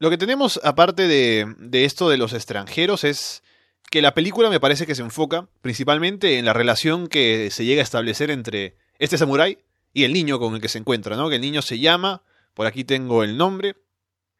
[0.00, 3.42] Lo que tenemos, aparte de, de esto de los extranjeros, es
[3.90, 7.80] que la película me parece que se enfoca principalmente en la relación que se llega
[7.80, 9.58] a establecer entre este samurái
[9.92, 11.28] y el niño con el que se encuentra, ¿no?
[11.28, 12.22] Que el niño se llama,
[12.54, 13.74] por aquí tengo el nombre,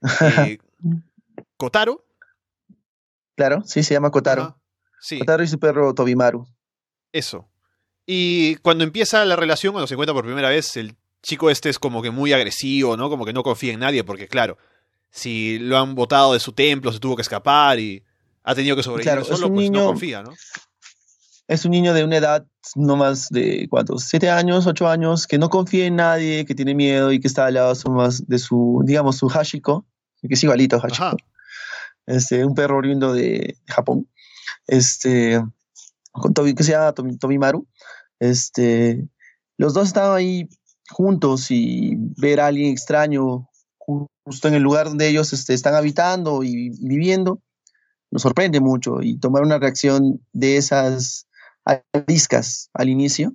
[0.47, 0.59] eh,
[1.57, 2.05] Kotaro.
[3.37, 4.61] Claro, sí, se llama Kotaro.
[5.01, 6.47] Sí, y su perro Tobimaru.
[7.13, 7.49] eso.
[8.07, 11.79] Y cuando empieza la relación, cuando se encuentra por primera vez, el chico este es
[11.79, 13.11] como que muy agresivo, ¿no?
[13.11, 14.57] Como que no confía en nadie, porque claro,
[15.11, 18.03] si lo han botado de su templo, se tuvo que escapar y
[18.45, 20.33] ha tenido que sobrevivir Claro, es solo, un pues no niño- confía, ¿no?
[21.49, 24.05] Es un niño de una edad no más de, ¿cuántos?
[24.05, 27.47] Siete años, ocho años, que no confía en nadie, que tiene miedo y que está
[27.47, 29.87] al lado más de su, digamos, su Hashiko,
[30.27, 31.05] que es igualito a Hashiko.
[31.05, 31.17] Ajá.
[32.07, 34.07] Este, un perro oriundo de Japón.
[34.67, 35.43] Este,
[36.13, 37.67] con Tobi, que se llama Tobi- Tobimaru.
[38.21, 39.09] Este,
[39.57, 40.49] los dos estaban ahí
[40.91, 45.75] juntos y ver a alguien extraño ju- justo en el lugar donde ellos este, están
[45.75, 47.41] habitando y viviendo,
[48.11, 51.27] nos sorprende mucho y tomar una reacción de esas
[51.93, 53.35] ariscas al inicio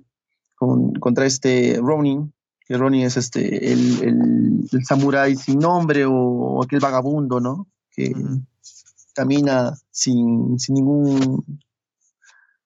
[0.56, 2.32] con- contra este Ronin,
[2.66, 4.02] que Ronin es este el,
[4.72, 7.68] el, samurái sin nombre o, aquel vagabundo, ¿no?
[7.90, 8.12] Que.
[9.14, 11.60] Camina sin, sin ningún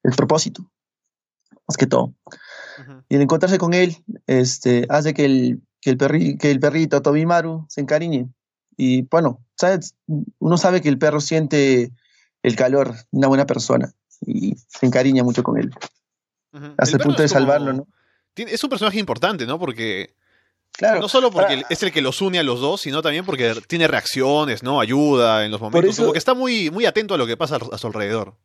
[0.03, 0.71] el propósito,
[1.67, 2.15] más que todo.
[3.09, 7.03] Y el encontrarse con él este, hace que el, que, el perri- que el perrito
[7.03, 8.29] Tobimaru se encariñe.
[8.77, 9.95] Y bueno, ¿sabes?
[10.39, 11.93] uno sabe que el perro siente
[12.43, 15.73] el calor de una buena persona y se encariña mucho con él,
[16.77, 17.87] hasta el, punto de como- salvarlo, ¿no?
[18.37, 19.59] Es un personaje importante, ¿no?
[19.59, 20.15] Porque
[20.79, 23.53] Claro, no solo porque es el que los une a los dos, sino también porque
[23.67, 24.81] tiene reacciones, ¿no?
[24.81, 25.91] Ayuda en los momentos.
[25.91, 28.37] eso- Como que está muy, muy atento a lo que pasa a su alrededor.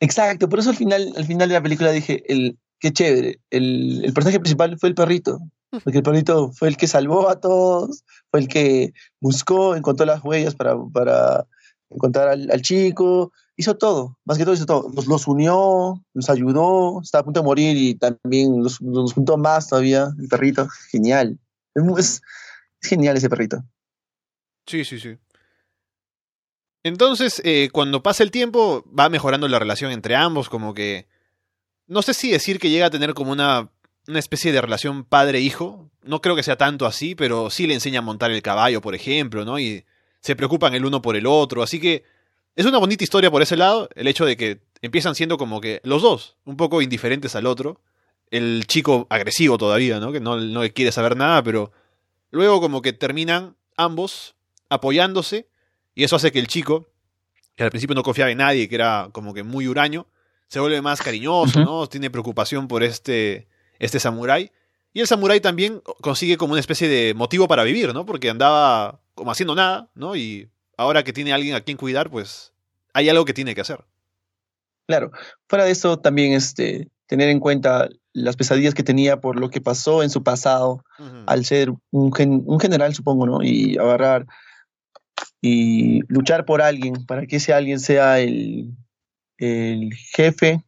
[0.00, 4.04] exacto, por eso al final, al final de la película dije, el, qué chévere, el,
[4.04, 5.40] el personaje principal fue el perrito,
[5.82, 10.22] porque el perrito fue el que salvó a todos, fue el que buscó, encontró las
[10.22, 11.44] huellas para, para
[11.90, 16.30] encontrar al, al chico, hizo todo, más que todo hizo todo, los, los unió, los
[16.30, 18.78] ayudó, estaba a punto de morir y también los
[19.12, 21.36] juntó más todavía, el perrito, genial,
[21.98, 22.22] es-
[22.80, 23.58] genial ese perrito.
[24.66, 25.16] Sí, sí, sí.
[26.84, 31.08] Entonces, eh, cuando pasa el tiempo, va mejorando la relación entre ambos, como que...
[31.86, 33.70] No sé si decir que llega a tener como una,
[34.06, 35.90] una especie de relación padre-hijo.
[36.02, 38.94] No creo que sea tanto así, pero sí le enseña a montar el caballo, por
[38.94, 39.58] ejemplo, ¿no?
[39.58, 39.84] Y
[40.20, 41.62] se preocupan el uno por el otro.
[41.62, 42.04] Así que
[42.56, 45.80] es una bonita historia por ese lado, el hecho de que empiezan siendo como que
[45.82, 47.80] los dos, un poco indiferentes al otro.
[48.30, 50.12] El chico agresivo todavía, ¿no?
[50.12, 51.72] Que no, no quiere saber nada, pero
[52.30, 54.34] luego como que terminan ambos
[54.68, 55.48] apoyándose
[55.94, 56.88] y eso hace que el chico,
[57.56, 60.06] que al principio no confiaba en nadie, que era como que muy huraño,
[60.48, 61.60] se vuelve más cariñoso.
[61.60, 61.86] ¿no?
[61.86, 64.50] Tiene preocupación por este, este samurái.
[64.92, 68.06] Y el samurái también consigue como una especie de motivo para vivir, ¿no?
[68.06, 70.16] Porque andaba como haciendo nada, ¿no?
[70.16, 72.52] Y ahora que tiene alguien a quien cuidar, pues
[72.94, 73.84] hay algo que tiene que hacer.
[74.86, 75.12] Claro,
[75.46, 77.88] fuera de eso también este, tener en cuenta
[78.22, 80.84] las pesadillas que tenía por lo que pasó en su pasado,
[81.26, 83.42] al ser un, gen- un general, supongo, ¿no?
[83.42, 84.26] Y agarrar
[85.40, 88.72] y luchar por alguien, para que ese alguien sea el,
[89.38, 90.64] el jefe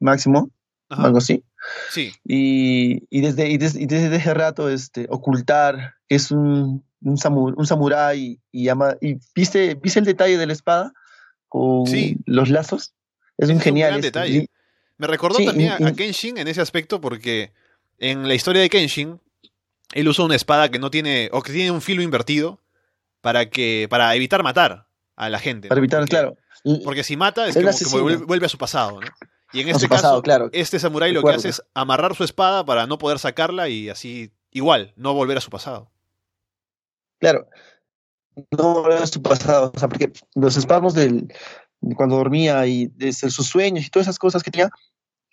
[0.00, 0.50] máximo,
[0.88, 1.04] Ajá.
[1.04, 1.44] algo así.
[1.90, 6.84] Sí, Y, y desde, y des- y desde ese rato este, ocultar que es un,
[7.00, 10.92] un, samu- un samurái y, ama- y viste, viste el detalle de la espada
[11.48, 12.18] con Sí.
[12.26, 12.94] los lazos.
[13.38, 13.88] Es un es un genial.
[13.92, 14.48] gran este, detalle.
[14.98, 17.52] Me recordó Sí, también y- a, Kenshin en ese aspecto porque
[17.98, 19.20] en la historia de Kenshin
[19.92, 22.60] él usa una espada que no tiene o que tiene un filo invertido
[23.20, 25.68] para que para evitar matar a la gente.
[25.68, 25.84] Para ¿no?
[25.84, 26.36] evitar, Porque- claro.
[26.66, 29.06] Y- Porque si mata es como que vuelve, a su pasado, ¿no?
[29.52, 30.50] Y en este pasado, caso, claro.
[30.52, 34.32] este samurái lo que hace es amarrar su espada para no poder sacarla y así
[34.50, 35.90] igual no volver a su pasado.
[37.20, 37.46] Claro,
[38.50, 41.34] no volver a su pasado, o sea, porque los espasmos del, de
[41.96, 44.70] cuando dormía y desde sus sueños y todas esas cosas que tenía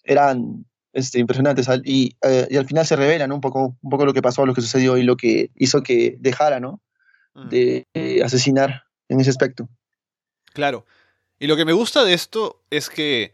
[0.03, 3.35] eran este, impresionantes y, eh, y al final se revela ¿no?
[3.35, 6.17] un, poco, un poco lo que pasó, lo que sucedió y lo que hizo que
[6.19, 6.81] dejara ¿no?
[7.33, 7.49] Mm.
[7.49, 9.69] de eh, asesinar en ese aspecto.
[10.53, 10.85] Claro.
[11.39, 13.33] Y lo que me gusta de esto es que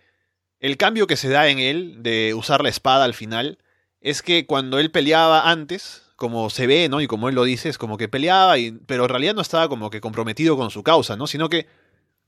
[0.60, 3.58] el cambio que se da en él de usar la espada al final
[4.02, 7.00] es que cuando él peleaba antes como se ve, ¿no?
[7.00, 9.70] Y como él lo dice, es como que peleaba, y, pero en realidad no estaba
[9.70, 11.28] como que comprometido con su causa, ¿no?
[11.28, 11.68] Sino que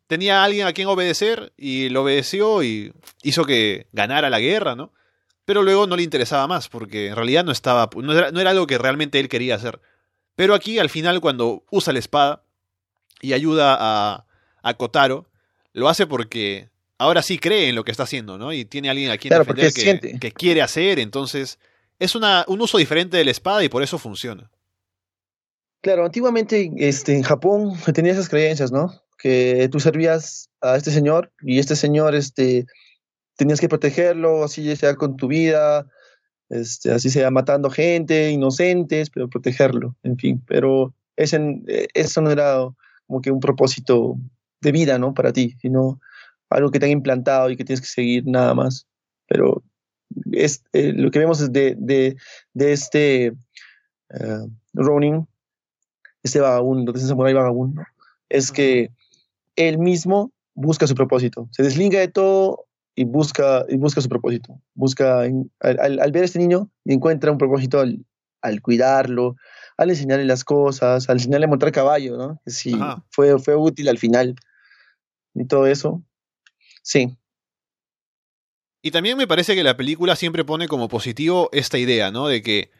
[0.10, 2.92] tenía a alguien a quien obedecer y lo obedeció y
[3.22, 4.92] hizo que ganara la guerra, ¿no?
[5.46, 8.50] Pero luego no le interesaba más, porque en realidad no estaba, no era, no era
[8.50, 9.80] algo que realmente él quería hacer.
[10.36, 12.42] Pero aquí, al final, cuando usa la espada
[13.22, 14.26] y ayuda a,
[14.64, 15.30] a Kotaro,
[15.74, 18.52] lo hace porque ahora sí cree en lo que está haciendo, ¿no?
[18.52, 21.60] Y tiene a alguien a quien Claro, defender que, que quiere hacer, entonces
[22.00, 24.50] es una, un uso diferente de la espada y por eso funciona.
[25.82, 29.04] Claro, antiguamente este, en Japón se tenía esas creencias, ¿no?
[29.20, 32.66] Que tú servías a este señor y este señor este,
[33.36, 35.86] tenías que protegerlo, así sea con tu vida,
[36.50, 40.44] este, así sea matando gente, inocentes, pero protegerlo, en fin.
[40.48, 41.40] Pero ese,
[41.94, 42.58] eso no era
[43.08, 44.18] como que un propósito
[44.62, 45.14] de vida, ¿no?
[45.14, 46.00] Para ti, sino
[46.50, 48.88] algo que te han implantado y que tienes que seguir nada más.
[49.28, 49.64] Pero
[50.32, 52.16] es, eh, lo que vemos de, de,
[52.54, 55.28] de este eh, Ronin,
[56.24, 57.84] este vagabundo, de ese samurái vagabundo,
[58.28, 58.92] es que
[59.68, 64.60] él mismo busca su propósito, se deslinga de todo y busca, y busca su propósito.
[64.74, 68.06] Busca, al, ver a este niño, y encuentra un propósito al,
[68.42, 69.36] al cuidarlo,
[69.78, 72.42] al enseñarle las cosas, al enseñarle a montar caballo, ¿no?
[72.44, 73.06] Que sí, Ajá.
[73.10, 74.36] fue, fue útil al final.
[75.34, 76.04] Y todo eso.
[76.82, 77.18] Sí,
[78.82, 82.28] Y también me parece que la película siempre pone como positivo esta idea, ¿no?
[82.28, 82.72] De que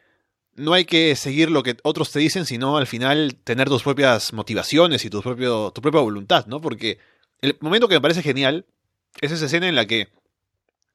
[0.60, 4.32] no hay que seguir lo que otros te dicen, sino al final tener tus propias
[4.32, 6.60] motivaciones y tu, propio, tu propia voluntad, ¿no?
[6.60, 6.98] Porque
[7.40, 8.66] el momento que me parece genial
[9.20, 10.08] es esa escena en la que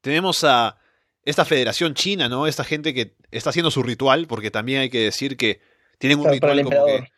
[0.02, 0.78] tenemos a
[1.24, 2.46] esta federación china, ¿no?
[2.46, 5.60] Esta gente que está haciendo su ritual, porque también hay que decir que
[5.98, 7.12] tienen un ritual como que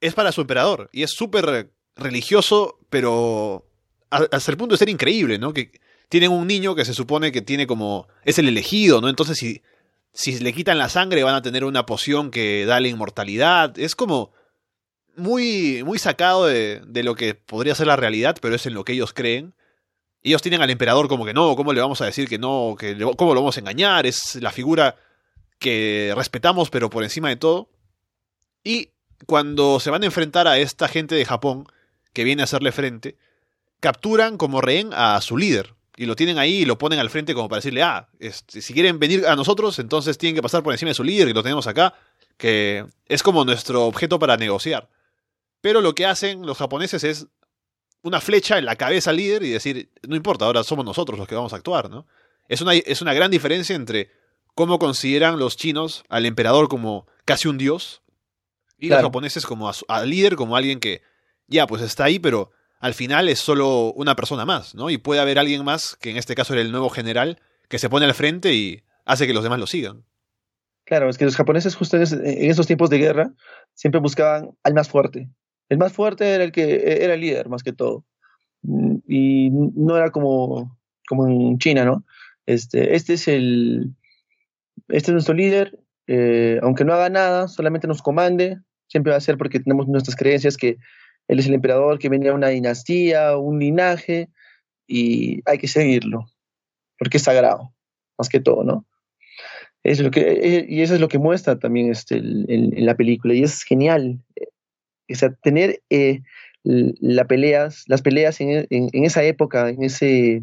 [0.00, 3.68] es para su emperador y es súper religioso, pero
[4.10, 5.52] hasta el punto de ser increíble, ¿no?
[5.52, 5.70] Que
[6.08, 9.08] tienen un niño que se supone que tiene como es el elegido, ¿no?
[9.08, 9.62] Entonces si
[10.12, 13.94] si le quitan la sangre van a tener una poción que da la inmortalidad, es
[13.94, 14.32] como
[15.16, 18.84] muy muy sacado de, de lo que podría ser la realidad, pero es en lo
[18.84, 19.54] que ellos creen.
[20.22, 22.76] Ellos tienen al emperador como que no, ¿cómo le vamos a decir que no?
[22.78, 24.06] Que ¿Cómo lo vamos a engañar?
[24.06, 24.96] Es la figura
[25.58, 27.70] que respetamos, pero por encima de todo.
[28.62, 28.90] Y
[29.26, 31.66] cuando se van a enfrentar a esta gente de Japón
[32.12, 33.16] que viene a hacerle frente,
[33.80, 35.74] capturan como rehén a su líder.
[35.96, 38.72] Y lo tienen ahí y lo ponen al frente como para decirle, ah, este, si
[38.72, 41.42] quieren venir a nosotros, entonces tienen que pasar por encima de su líder, que lo
[41.42, 41.94] tenemos acá,
[42.36, 44.88] que es como nuestro objeto para negociar.
[45.60, 47.26] Pero lo que hacen los japoneses es
[48.02, 51.28] una flecha en la cabeza al líder y decir, no importa, ahora somos nosotros los
[51.28, 52.06] que vamos a actuar, ¿no?
[52.48, 54.10] Es una, es una gran diferencia entre
[54.54, 58.00] cómo consideran los chinos al emperador como casi un dios
[58.78, 59.02] y Claro.
[59.02, 61.02] los japoneses como al líder como alguien que
[61.46, 62.50] ya pues está ahí pero
[62.80, 66.16] al final es solo una persona más no y puede haber alguien más que en
[66.16, 69.44] este caso era el nuevo general que se pone al frente y hace que los
[69.44, 70.04] demás lo sigan
[70.90, 73.32] Claro, es que los japoneses justo en, esos tiempos de guerra
[73.74, 75.30] siempre buscaban al más fuerte.
[75.68, 78.04] El más fuerte era el que era el líder, más que todo.
[78.62, 80.76] Mm, Y no era como,
[81.08, 82.04] como en China, ¿no?
[82.44, 83.94] Este, este es el,
[84.88, 89.20] este es nuestro líder, eh, aunque no haga nada, solamente nos comande, siempre va a
[89.20, 90.78] ser porque tenemos nuestras creencias que
[91.30, 94.28] él es el emperador, que venía de una dinastía, un linaje,
[94.88, 96.26] y hay que seguirlo,
[96.98, 97.72] porque es sagrado,
[98.18, 98.84] más que todo, ¿no?
[99.84, 103.32] Es lo que, eh, y eso es lo que muestra también este, en la película,
[103.32, 104.18] y es genial.
[104.34, 104.48] eh,
[105.08, 106.22] O sea, tener eh,
[107.28, 110.42] peleas, las peleas en, esa época, en ese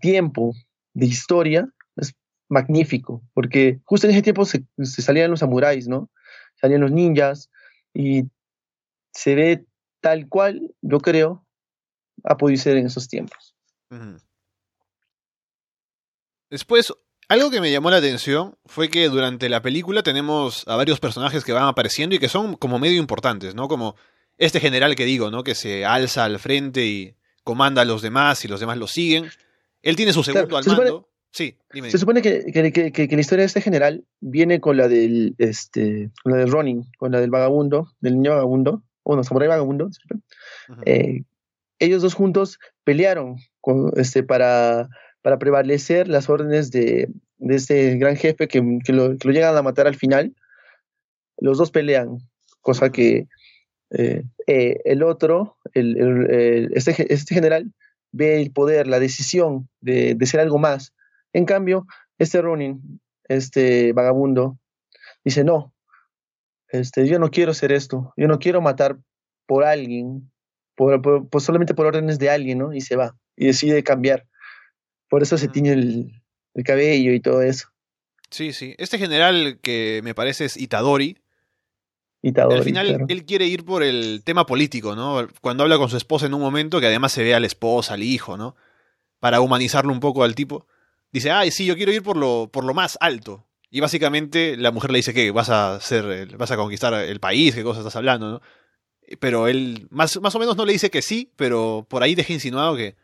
[0.00, 0.54] tiempo
[0.94, 2.14] de historia, es
[2.48, 6.08] magnífico, porque justo en ese tiempo se, se salían los samuráis, ¿no?
[6.54, 7.50] Salían los ninjas,
[7.92, 8.30] y
[9.12, 9.66] se ve
[10.00, 11.46] tal cual, yo creo,
[12.24, 13.54] ha podido ser en esos tiempos.
[16.50, 16.92] Después,
[17.28, 21.44] algo que me llamó la atención fue que durante la película tenemos a varios personajes
[21.44, 23.68] que van apareciendo y que son como medio importantes, ¿no?
[23.68, 23.96] Como
[24.38, 25.44] este general que digo, ¿no?
[25.44, 29.26] Que se alza al frente y comanda a los demás y los demás lo siguen.
[29.82, 31.08] Él tiene su segundo Claro, al se supone- mando.
[31.34, 31.90] Sí, dime.
[31.90, 36.10] Se supone que- que- que la historia de este general viene con la del este,
[36.22, 39.90] con la del Ronin, con la del vagabundo, del niño vagabundo, o no, samurái vagabundo.
[40.86, 41.24] Eh,
[41.78, 44.88] ellos dos juntos pelearon con, este, para,
[45.22, 49.56] para prevalecer las órdenes de, de este gran jefe que, que lo, que lo llegan
[49.56, 50.34] a matar al final.
[51.38, 52.18] Los dos pelean,
[52.60, 53.26] cosa que
[53.90, 57.72] eh, eh, el otro, el, el- el- este, este general,
[58.12, 60.92] ve el poder, la decisión de, de ser algo más.
[61.32, 61.86] En cambio,
[62.18, 64.58] este Ronin, este vagabundo,
[65.24, 65.71] dice, no,
[66.72, 68.98] este, yo no quiero hacer esto, yo no quiero matar
[69.46, 70.30] por alguien,
[70.74, 72.72] por, por- por- solamente por órdenes de alguien, ¿no?
[72.72, 74.26] Y se va, y decide cambiar.
[75.08, 76.22] Por eso se tiñe el,
[76.54, 77.68] el cabello y todo eso.
[78.30, 78.74] Sí, sí.
[78.78, 81.18] Este general que me parece es Itadori.
[82.22, 85.26] Itadori al final él quiere ir por el tema político, ¿no?
[85.40, 87.94] Cuando habla con su esposa en un momento, que además se ve a la esposa,
[87.94, 88.56] al hijo, ¿no?
[89.18, 90.66] Para humanizarlo un poco al tipo.
[91.12, 93.46] Dice, ay, sí, yo quiero ir por lo, por lo más alto.
[93.74, 97.54] Y básicamente la mujer le dice que vas a ser, vas a conquistar el país,
[97.54, 98.42] qué cosa estás hablando, ¿no?
[99.18, 102.34] Pero él más, más o menos no le dice que sí, pero por ahí deja
[102.34, 102.96] insinuado que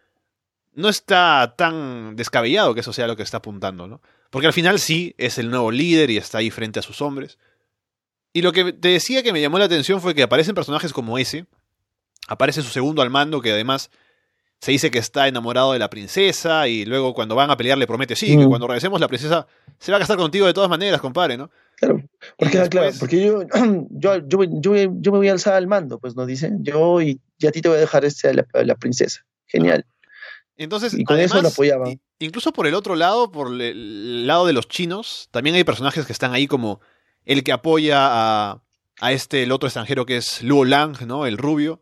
[0.75, 4.03] no está tan descabellado que eso sea lo que está apuntando, ¿no?
[4.29, 7.39] Porque al final sí es el nuevo líder y está ahí frente a sus hombres.
[8.35, 11.17] Y lo que te decía que me llamó la atención fue que aparecen personajes como
[11.17, 11.47] ese.
[12.27, 13.91] Aparece su segundo al mando, que además
[14.61, 16.69] se dice que está enamorado de la princesa.
[16.69, 18.49] Y luego cuando van a pelear le promete, sí, que mm.
[18.49, 19.47] cuando regresemos la princesa
[19.79, 21.51] se va a casar contigo de todas maneras, compadre, ¿no?
[21.77, 22.03] Claro,
[22.37, 23.23] porque, claro, porque
[23.91, 26.65] yo, yo, yo, yo, me voy a alzar al mando, pues nos dicen.
[26.65, 29.25] Yo y, a ti te voy a dejar este, la, la princesa.
[29.47, 29.87] Genial.
[30.57, 32.01] Entonces, y con eso lo apoyaban.
[32.19, 36.13] Incluso por el otro lado, por el lado de los chinos, también hay personajes que
[36.13, 36.81] están ahí como
[37.25, 38.63] el que apoya a,
[39.01, 41.27] a este, el otro extranjero que es Luo Lang, ¿no?
[41.27, 41.81] El rubio.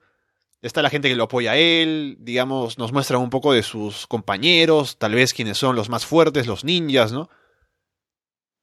[0.66, 4.08] Está la gente que lo apoya a él, digamos, nos muestran un poco de sus
[4.08, 7.30] compañeros, tal vez quienes son los más fuertes, los ninjas, ¿no?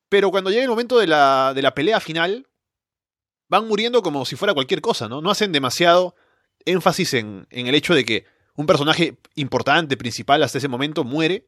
[0.09, 2.49] Pero cuando llega el momento de la, de la pelea final,
[3.47, 5.21] van muriendo como si fuera cualquier cosa, ¿no?
[5.21, 6.13] No hacen demasiado
[6.65, 8.25] énfasis en, en el hecho de que
[8.55, 11.47] un personaje importante, principal hasta ese momento, muere.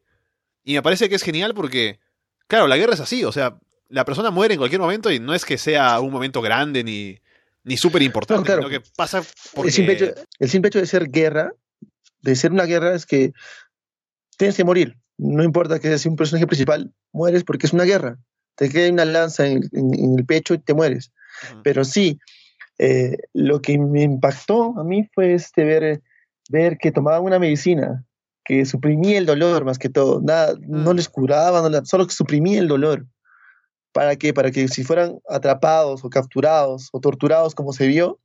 [0.64, 2.00] Y me parece que es genial porque,
[2.46, 3.58] claro, la guerra es así, o sea,
[3.90, 7.20] la persona muere en cualquier momento y no es que sea un momento grande ni,
[7.66, 9.22] ni súper importante, sino que pasa
[9.54, 9.68] porque...
[9.68, 11.52] El simple, hecho, el simple hecho de ser guerra,
[12.22, 13.32] de ser una guerra, es que
[14.38, 14.96] tienes que morir.
[15.18, 18.18] No importa que seas un personaje principal, mueres porque es una guerra.
[18.54, 21.12] Te queda una lanza en, el pecho y te mueres.
[21.62, 22.18] Pero sí,
[22.78, 26.02] eh, lo que me impactó a mí fue este ver
[26.48, 28.04] ver que tomaban una medicina
[28.44, 30.96] que suprimía el dolor más que todo, nada, no mm.
[30.96, 33.04] les curaba, no, solo suprimía el dolor.
[33.96, 34.34] ¿Para qué?
[34.34, 38.20] Para que si fueran atrapados o capturados o torturados como se vio,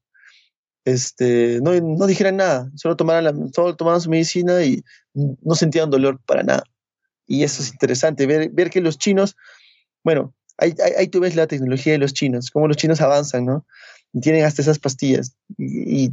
[0.84, 5.90] este, no, no dijeran nada, solo tomaran, la, solo tomaban su medicina y no sentían
[5.90, 6.64] dolor para nada.
[7.26, 9.38] Y eso es interesante, ver, ver que los chinos,
[10.04, 13.66] bueno, ahí, ahí, tú ves la tecnología de los chinos, cómo los chinos avanzan, ¿no?
[14.22, 15.38] tienen hasta esas pastillas.
[15.58, 16.12] y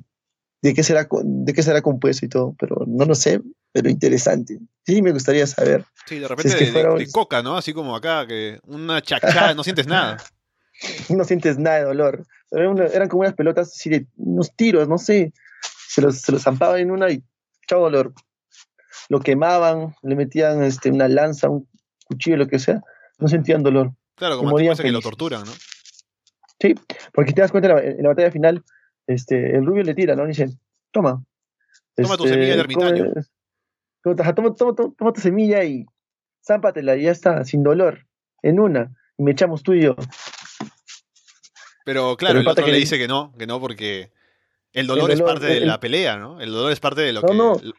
[0.63, 3.41] de qué será de qué será compuesto y todo, pero no lo sé,
[3.73, 4.59] pero interesante.
[4.85, 5.85] Sí, me gustaría saber.
[6.07, 7.57] Sí, de repente de, coca, ¿no?
[7.57, 10.19] Así como acá, que una chacada, no sientes nada.
[11.09, 12.27] no sientes nada de dolor.
[12.51, 15.33] Eran como unas pelotas así de unos tiros, no sé.
[15.89, 17.23] Se los, se los zampaban en una y
[17.67, 18.13] chao dolor.
[19.09, 21.69] Lo quemaban, le metían este, una lanza, un
[22.05, 22.83] cuchillo, lo que sea.
[23.19, 23.93] No sentían dolor.
[24.15, 25.53] Claro, como te que lo torturan, ¿no?
[26.61, 26.75] Sí,
[27.13, 28.65] porque te das cuenta en la batalla final,
[29.09, 30.27] este, el rubio le tira, ¿no?
[30.27, 30.51] dice,
[30.93, 31.25] toma.
[31.97, 33.13] Toma tu semilla de este, ermitaño.
[34.03, 35.87] Toma, toma, tu semilla y
[36.47, 38.07] zámpatela y ya está, sin dolor,
[38.43, 38.95] en una.
[39.17, 39.97] Y me echamos tú y yo.
[41.85, 44.13] Pero claro, el, otro le dice que no, que no, porque
[44.75, 46.39] el dolor, es parte de la pelea, ¿no?
[46.41, 47.35] El dolor es parte de lo, que,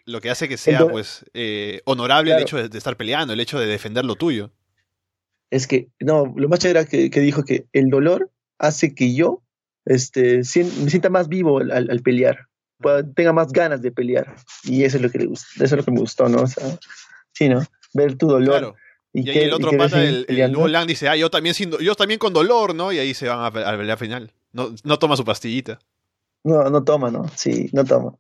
[0.05, 3.59] lo que hace que sea, pues, eh, honorable el hecho de, estar peleando, el hecho
[3.59, 4.51] de defender lo tuyo.
[5.51, 9.43] Es que, no, lo más chévere que, que dijo que el dolor hace que yo
[9.89, 12.47] este, me sienta más vivo al, pelear,
[13.15, 14.35] tenga más ganas de pelear.
[14.63, 16.43] Y eso es lo que le gusta, eso es lo que me gustó, ¿no?
[16.43, 16.63] O sea,
[17.33, 17.63] sí, ¿no?
[17.93, 18.75] Ver tu dolor.
[19.11, 22.75] Y, ahí el otro pata, el, el dice, ah, yo también, yo también con dolor,
[22.75, 22.91] ¿no?
[22.91, 24.31] Y ahí se van a, a pelear final.
[24.53, 25.79] No, no toma su pastillita.
[26.43, 27.27] No, no toma, ¿no?
[27.35, 28.13] Sí, no toma.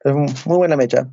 [0.00, 1.10] Es muy buena mecha.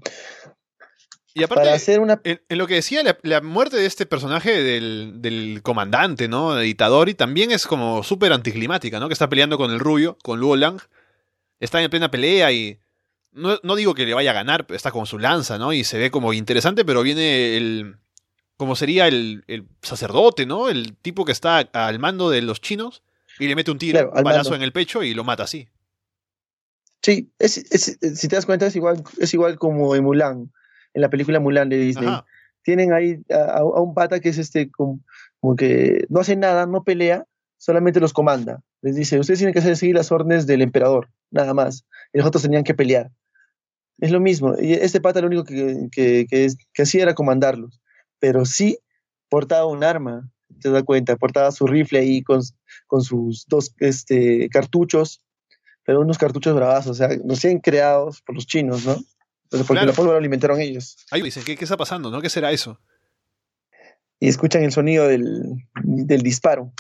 [1.40, 2.20] Y aparte, hacer una...
[2.24, 6.56] en, lo que decía, la, muerte de este personaje del, comandante, ¿no?
[6.56, 9.08] De Itadori, también es como súper anticlimática, ¿no?
[9.08, 10.80] Que está peleando con el rubio, con Luo Lang.
[11.60, 12.80] Está en plena pelea y...
[13.32, 15.72] No, digo que le vaya a ganar, pero está con su lanza, ¿no?
[15.72, 17.98] Y se ve como interesante, pero viene el...
[18.58, 19.44] Como sería el,
[19.82, 20.68] sacerdote, ¿no?
[20.68, 23.04] El tipo que está al mando de los chinos
[23.40, 25.70] y le mete un tiro, un balazo en el pecho y lo mata así.
[27.02, 30.52] Sí, si te das cuenta es igual, es igual como en Mulan
[30.94, 32.10] en la película Mulan de Disney.
[32.64, 35.02] Tienen ahí a, un pata que es este, como,
[35.58, 37.26] que no hace nada, no pelea,
[37.58, 38.62] solamente los comanda.
[38.82, 41.86] Les dice, ustedes tienen que hacer seguir las órdenes del emperador, nada más.
[42.14, 43.12] Y los otros tenían que pelear.
[44.00, 44.56] Es lo mismo.
[44.60, 47.82] Y este pata lo único que, que, que, hacía era comandarlos.
[48.20, 48.80] Pero sí
[49.30, 50.30] portaba un arma,
[50.62, 52.42] te das cuenta, portaba su rifle ahí con,
[52.88, 55.22] con sus dos este, cartuchos,
[55.86, 58.96] pero unos cartuchos bravazos, o sea, recién creados por los chinos, ¿no?
[59.50, 60.98] Porque la pólvora lo alimentaron ellos.
[61.12, 62.12] Ahí dicen, ¿qué, ¿qué, está pasando?
[62.12, 62.22] ¿no?
[62.22, 62.80] ¿Qué será eso?
[64.20, 66.74] Y escuchan el sonido del, del disparo.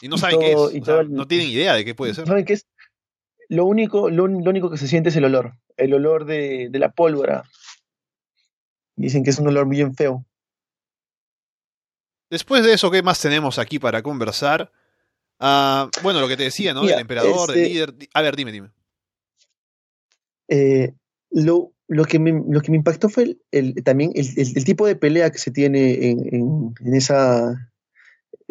[0.00, 1.08] Y no saben qué es.
[1.08, 2.26] no tienen idea de qué puede ser.
[2.26, 2.66] ¿Saben qué es?
[3.48, 5.54] Lo único, lo, único que se siente es el olor.
[5.76, 7.44] El olor de, de la pólvora.
[8.96, 10.26] Dicen que es un olor bien feo.
[12.28, 14.72] Después de eso, ¿qué más tenemos aquí para conversar?
[15.38, 16.82] Ah, bueno, lo que te decía, ¿no?
[16.82, 17.94] Mira, Del emperador, del este- líder.
[18.14, 18.70] A ver, dime, dime.
[20.48, 20.94] Eh,
[21.30, 24.64] lo, lo, que me, lo que me impactó fue el, el- también el, el- el
[24.64, 27.70] tipo de pelea que se tiene en, en- en esa...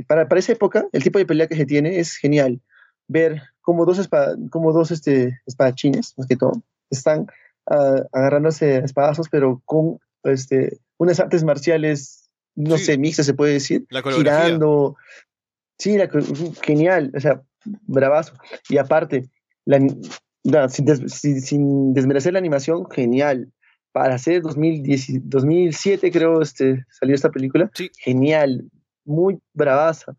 [0.07, 2.61] Para, para esa época, el tipo de pelea que se tiene es genial.
[3.07, 7.27] Ver cómo dos, espa- cómo dos este, espadachines, más que todo, están
[7.69, 12.85] ah, agarrándose a espadazos, pero con este, unas artes marciales, no Sí.
[12.85, 14.95] sé, mixtas se puede decir, La girando.
[15.77, 16.09] Sí, la
[16.61, 17.41] genial, o sea,
[17.87, 18.33] bravazo.
[18.69, 19.29] Y aparte,
[19.65, 19.79] la,
[20.45, 23.51] no, sin, des- sin- sin desmerecer la animación, genial.
[23.91, 27.71] Para hacer 2010, 2007, creo, este, salió esta película.
[27.73, 27.89] Sí.
[27.97, 28.69] Genial,
[29.05, 30.15] muy bravaza.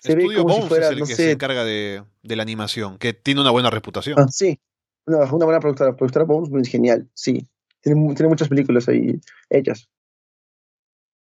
[0.00, 2.36] Se ve como si Bones fuera, es el no que se sé, encarga de, de
[2.36, 4.18] la animación, que tiene una buena reputación.
[4.18, 4.58] ah, sí,
[5.06, 5.96] una, una buena productora.
[5.96, 7.48] Productora Bones, muy genial, sí.
[7.80, 9.88] Tiene, tiene muchas películas ahí hechas.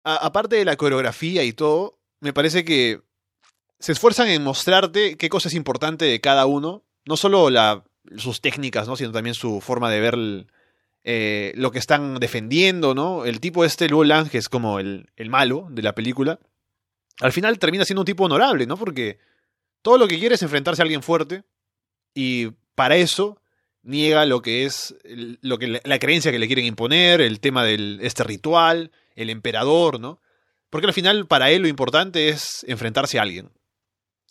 [0.04, 3.00] A- aparte de la coreografía y todo, me parece que
[3.78, 6.84] se esfuerzan en mostrarte qué cosa es importante de cada uno.
[7.06, 7.84] No solo la,
[8.16, 8.96] sus técnicas, ¿no?
[8.96, 10.16] Sino también su forma de ver
[11.04, 13.24] eh, lo que están defendiendo, ¿no?
[13.24, 16.38] El tipo este, Luo Lang, que es como el, el malo de la película,
[17.20, 18.76] al final termina siendo un tipo honorable, ¿no?
[18.76, 19.18] Porque
[19.82, 21.44] todo lo que quiere es enfrentarse a alguien fuerte
[22.14, 23.40] y para eso
[23.82, 27.98] niega lo que es lo que la creencia que le quieren imponer, el tema del
[28.02, 30.20] este ritual, el emperador, ¿no?
[30.68, 33.50] Porque al final para él lo importante es enfrentarse a alguien,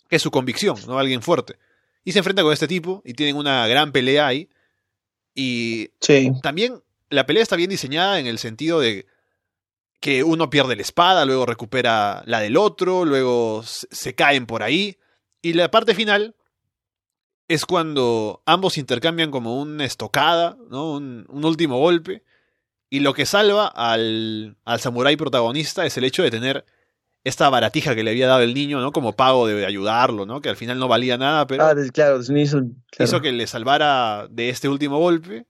[0.08, 0.98] es su convicción, ¿no?
[0.98, 1.56] Alguien fuerte.
[2.04, 4.48] Y se enfrenta con este tipo y tienen una gran pelea ahí.
[5.34, 9.06] Y Sí, también la pelea está bien diseñada en el sentido de
[10.00, 14.62] que uno pierde la espada, luego recupera la del otro, luego se se caen por
[14.62, 14.96] ahí.
[15.42, 16.34] Y la parte final
[17.48, 20.92] es cuando ambos intercambian como una estocada, ¿no?
[20.92, 22.22] un, un último golpe.
[22.88, 26.64] Y lo que salva al, al samurái protagonista es el hecho de tener
[27.24, 28.92] esta baratija que le había dado el niño, ¿no?
[28.92, 30.40] Como pago de ayudarlo, ¿no?
[30.40, 32.60] Que al final no valía nada, pero ah, claro, inicio,
[32.90, 33.08] claro.
[33.08, 35.46] hizo que le salvara de este último golpe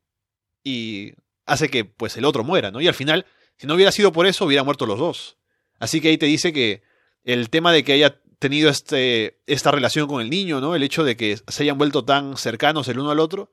[0.65, 1.13] y
[1.47, 2.81] hace que pues el otro muera, ¿no?
[2.81, 5.39] Y al final, si no hubiera sido por eso, hubieran muerto los dos.
[5.79, 6.83] Así que ahí te dice que
[7.25, 10.75] el tema de que haya tenido este, esta relación con el niño, ¿no?
[10.75, 13.53] El hecho de que se hayan vuelto tan cercanos el uno al otro,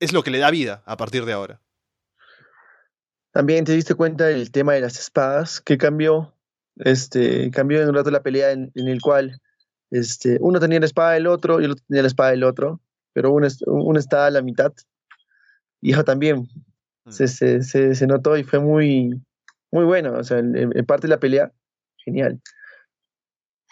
[0.00, 1.60] es lo que le da vida a partir de ahora.
[3.32, 6.34] También te diste cuenta del tema de las espadas que cambió.
[6.78, 9.40] Este, cambió en un rato la pelea en, en el cual
[9.90, 12.80] este, uno tenía la espada del otro y el otro tenía la espada del otro,
[13.12, 14.72] pero uno, uno está a la mitad.
[15.80, 16.48] Y eso también
[17.08, 17.12] Mm.
[17.12, 19.10] se, se, se, se notó y fue muy,
[19.70, 20.14] muy bueno.
[20.14, 21.52] O sea, en parte de la pelea,
[21.96, 22.40] genial.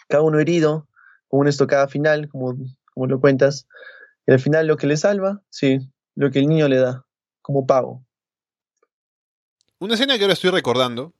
[0.09, 0.87] Cada uno herido,
[1.27, 2.55] con una estocada final, como,
[2.93, 3.67] como lo cuentas.
[4.25, 5.79] Y al final lo que le salva, sí,
[6.15, 7.05] lo que el niño le da,
[7.41, 8.03] como pago.
[9.79, 11.13] Una escena que ahora estoy recordando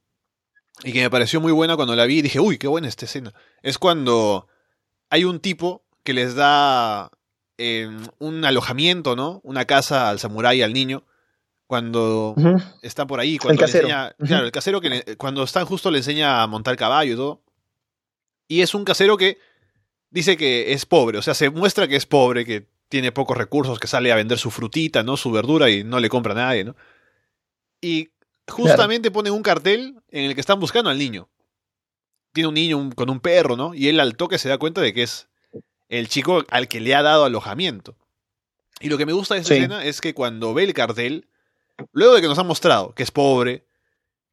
[0.84, 3.04] y que me pareció muy buena cuando la vi y dije, uy, qué buena esta
[3.06, 3.32] escena.
[3.62, 4.46] Es cuando
[5.10, 7.10] hay un tipo que les da
[7.58, 9.40] eh, un alojamiento, ¿no?
[9.44, 11.04] Una casa al samurái al niño.
[11.66, 12.56] Cuando Ujú.
[12.80, 13.88] están por ahí, cuando El le casero.
[13.88, 14.14] enseña.
[14.18, 14.26] Ujú.
[14.26, 17.42] Claro, el casero que le- cuando están justo le enseña a montar caballo y todo.
[18.48, 19.38] Y es un casero que
[20.10, 23.78] dice que es pobre, o sea, se muestra que es pobre, que tiene pocos recursos,
[23.78, 25.18] que sale a vender su frutita, ¿no?
[25.18, 26.74] Su verdura y no le compra a nadie, ¿no?
[27.82, 28.08] Y
[28.48, 31.28] justamente ponen un cartel en el que están buscando al niño.
[32.32, 33.74] Tiene un niño un- con un perro, ¿no?
[33.74, 35.28] Y él al toque se da cuenta de que es
[35.88, 37.96] el chico al que le ha dado alojamiento.
[38.80, 39.60] Y lo que me gusta de esta Sí.
[39.60, 41.26] escena es que cuando ve el cartel,
[41.92, 43.64] luego de que nos han mostrado que es pobre,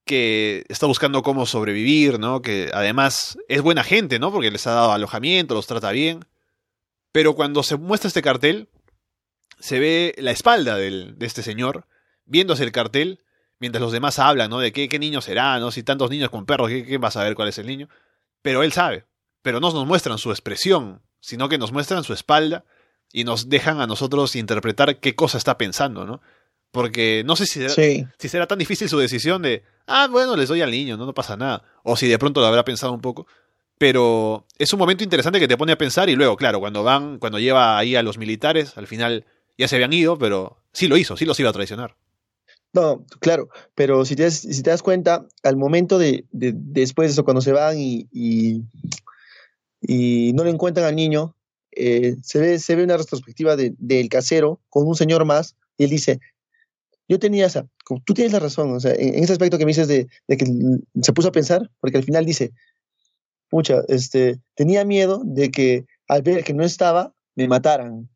[0.05, 2.41] que está buscando cómo sobrevivir, ¿no?
[2.43, 4.31] Que además es buena gente, ¿no?
[4.31, 6.19] Porque les ha dado alojamiento, los trata bien.
[7.11, 8.69] Pero cuando se muestra este cartel,
[9.59, 11.87] se ve la espalda del- de este señor,
[12.25, 13.21] viéndose el cartel,
[13.59, 14.59] mientras los demás hablan, ¿no?
[14.59, 15.71] De qué, qué niño será, ¿no?
[15.71, 17.87] Si tantos niños con perros, ¿qué, qué va a saber cuál es el niño?
[18.41, 19.05] Pero él sabe.
[19.41, 22.65] Pero no nos muestran su expresión, sino que nos muestran su espalda
[23.13, 26.21] y nos dejan a nosotros interpretar qué cosa está pensando, ¿no?
[26.71, 28.05] Porque no sé si será, Sí.
[28.19, 31.13] si será tan difícil su decisión de, ah, bueno, les doy al niño, no, no
[31.13, 31.63] pasa nada.
[31.83, 33.27] O si de pronto lo habrá pensado un poco.
[33.77, 37.17] Pero es un momento interesante que te pone a pensar y luego, claro, cuando van,
[37.19, 39.25] cuando lleva ahí a los militares, al final
[39.57, 41.95] ya se habían ido, pero sí lo hizo, sí los iba a traicionar.
[42.75, 47.07] No, claro, pero si te das, si te das cuenta, al momento de, de- después
[47.07, 48.61] de eso, cuando se van y, y,
[50.33, 51.37] no le encuentran al niño,
[51.71, 55.85] eh, se, ve, se ve una retrospectiva de- del casero con un señor más y
[55.85, 56.19] él dice,
[57.07, 57.65] yo tenía esa,
[58.05, 60.45] tú tienes la razón, o sea, en, ese aspecto que me dices de, de que
[61.01, 62.51] se puso a pensar, porque al final dice,
[63.49, 68.09] pucha, este, tenía miedo de que al ver que no estaba, me mataran.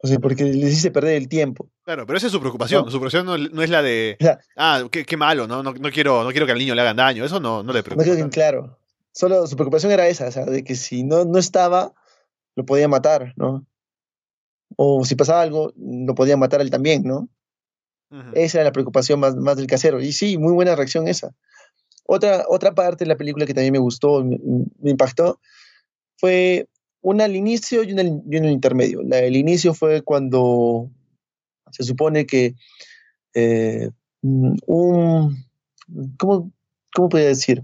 [0.00, 1.68] O sea, porque les hice perder el tiempo.
[1.84, 2.84] Claro, pero esa es su preocupación.
[2.84, 2.90] No.
[2.90, 5.62] Su preocupación no, no es la de, O sea, ah, qué, qué malo, ¿no?
[5.62, 7.24] No, no quiero, no quiero que al niño le hagan daño.
[7.24, 8.04] Eso no, no le No preocupa.
[8.04, 8.34] creo que, tanto.
[8.34, 8.78] claro.
[9.12, 11.92] solo su preocupación era esa, o sea, de que si no, no estaba,
[12.54, 13.66] lo podía matar, ¿no?
[14.76, 17.28] O si pasaba algo, lo podía matar él también, ¿no?
[18.34, 20.00] Esa era la preocupación más, más del casero.
[20.00, 21.34] Y sí, muy buena reacción esa.
[22.06, 24.38] Otra, otra parte de la película que también me gustó, me,
[24.80, 25.40] me impactó,
[26.16, 26.68] fue
[27.00, 29.02] una al inicio y una, y al intermedio.
[29.02, 30.90] La, el inicio fue cuando
[31.70, 32.54] se supone que
[33.34, 33.90] eh,
[34.22, 35.44] un,
[36.18, 36.52] ¿cómo,
[36.94, 37.62] ¿cómo podría decir?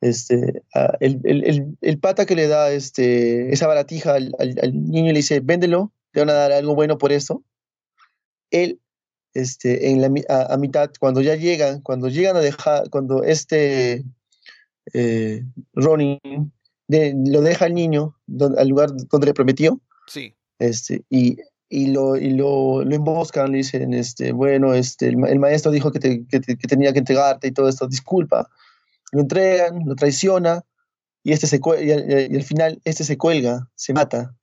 [0.00, 5.10] Este, uh, el, el, el, pata que le da este, esa baratija al, al, niño
[5.10, 7.44] y le dice, véndelo, te van a dar algo bueno por eso.
[8.50, 8.80] Él,
[9.32, 14.04] este, en la, a, mitad, cuando ya llegan, cuando llegan a dejar, cuando este
[14.92, 16.20] eh, Ronnie
[16.88, 18.16] de, lo deja al niño
[18.56, 20.34] al lugar donde le prometió, sí.
[20.58, 21.36] este, y
[21.72, 25.90] y lo, y lo, lo emboscan, le dicen, este, bueno, este, el, el maestro dijo
[25.90, 28.50] que, te, que, te, que, tenía que entregarte y todo esto, disculpa.
[29.10, 30.62] Lo entregan, lo traiciona
[31.24, 34.36] y, este se, y, al, y al final este se cuelga, se mata.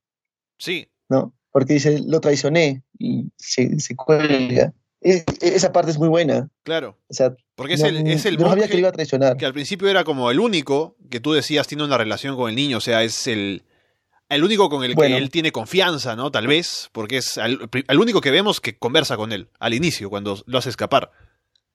[0.57, 0.89] Sí.
[1.07, 1.35] ¿No?
[1.51, 4.73] Porque dice, lo traicioné y se, se cuelga.
[5.01, 6.49] Esa parte es muy buena.
[6.63, 6.97] Claro.
[7.09, 9.37] O sea, porque es el, es el no sabía que iba a traicionar.
[9.37, 12.55] Que al principio era como el único que tú decías tiene una relación con el
[12.55, 13.63] niño, o sea, es el,
[14.27, 15.15] el único con el bueno.
[15.15, 16.31] que él tiene confianza, ¿no?
[16.31, 20.09] Tal vez, porque es el, el, único que vemos que conversa con él al inicio,
[20.09, 21.11] cuando lo hace escapar.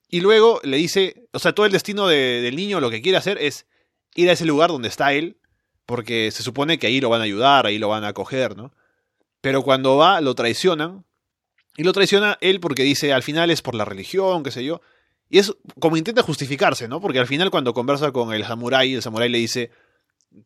[0.09, 3.17] Y luego le dice, o sea, todo el destino de, del niño lo que quiere
[3.17, 3.67] hacer es
[4.15, 5.39] ir a ese lugar donde está él,
[5.87, 8.73] porque se supone que ahí lo van a ayudar, ahí lo van a acoger, ¿no?
[9.41, 11.05] Pero cuando va, lo traicionan,
[11.77, 14.81] y lo traiciona él porque dice, al final es por la religión, qué sé yo.
[15.29, 17.01] Y es como intenta justificarse, ¿no?
[17.01, 19.71] Porque al final cuando conversa con el samurái, el samurái le dice,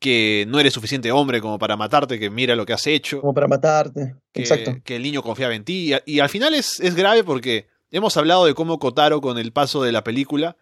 [0.01, 3.21] que no eres suficiente hombre como para matarte, que mira lo que has hecho.
[3.21, 4.77] Como para matarte, que, exacto.
[4.85, 5.95] Que el niño confiaba en ti.
[6.07, 9.53] Y, y al final es, es, grave porque hemos hablado de cómo Kotaro con el
[9.53, 10.57] paso de la película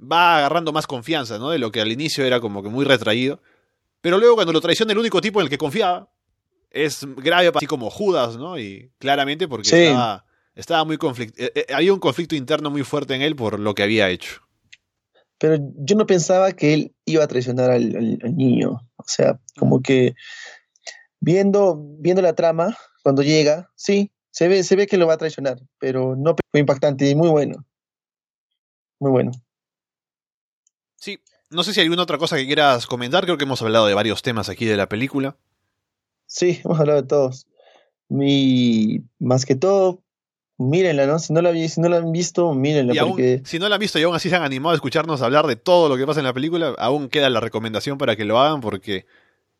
[0.00, 1.50] va agarrando más confianza, ¿no?
[1.50, 3.40] De lo que al inicio era como que muy retraído.
[4.00, 6.10] Pero luego cuando lo traiciona el único tipo en el que confiaba,
[6.74, 8.58] es grave así como Judas, ¿no?
[8.58, 9.76] Y claramente porque sí.
[9.76, 11.42] estaba, estaba muy conflicto.
[11.42, 14.44] Eh, eh, había un conflicto interno muy fuerte en él por lo que había hecho
[15.38, 18.80] pero yo no pensaba que él iba a traicionar al, al, al, niño.
[18.96, 20.14] O sea, como que
[21.20, 25.18] viendo, viendo la trama, cuando llega, sí, se ve, se ve que lo va a
[25.18, 27.64] traicionar, pero no fue impactante y muy bueno.
[28.98, 29.32] Muy bueno.
[30.96, 31.18] Sí,
[31.50, 33.94] no sé si hay alguna otra cosa que quieras comentar, creo que hemos hablado de
[33.94, 35.36] varios temas aquí de la película.
[36.34, 37.46] Sí, hemos hablado de todos.
[38.08, 40.02] Mi, más que todo,
[40.58, 41.18] mírenla, ¿no?
[41.18, 42.94] Si no la, si no la han visto, mírenla.
[42.94, 43.42] Y aún.
[43.44, 45.56] Si no la han visto y aún así se han animado a escucharnos hablar de
[45.56, 48.60] todo lo que pasa en la película, aún queda la recomendación para que lo hagan
[48.60, 49.06] porque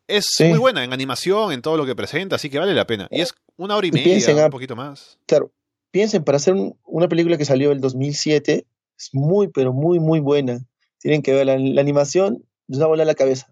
[0.07, 0.45] es sí.
[0.45, 3.07] muy buena en animación, en todo lo que presenta, así que vale la pena.
[3.09, 5.17] Y es una hora y, y media, piensen, un poquito más.
[5.25, 5.51] Claro,
[5.91, 8.67] piensen, para hacer un, una película que salió el 2007,
[8.97, 10.59] es muy, pero muy, muy buena.
[10.99, 13.47] Tienen que ver la, la animación, les va a volar la cabeza.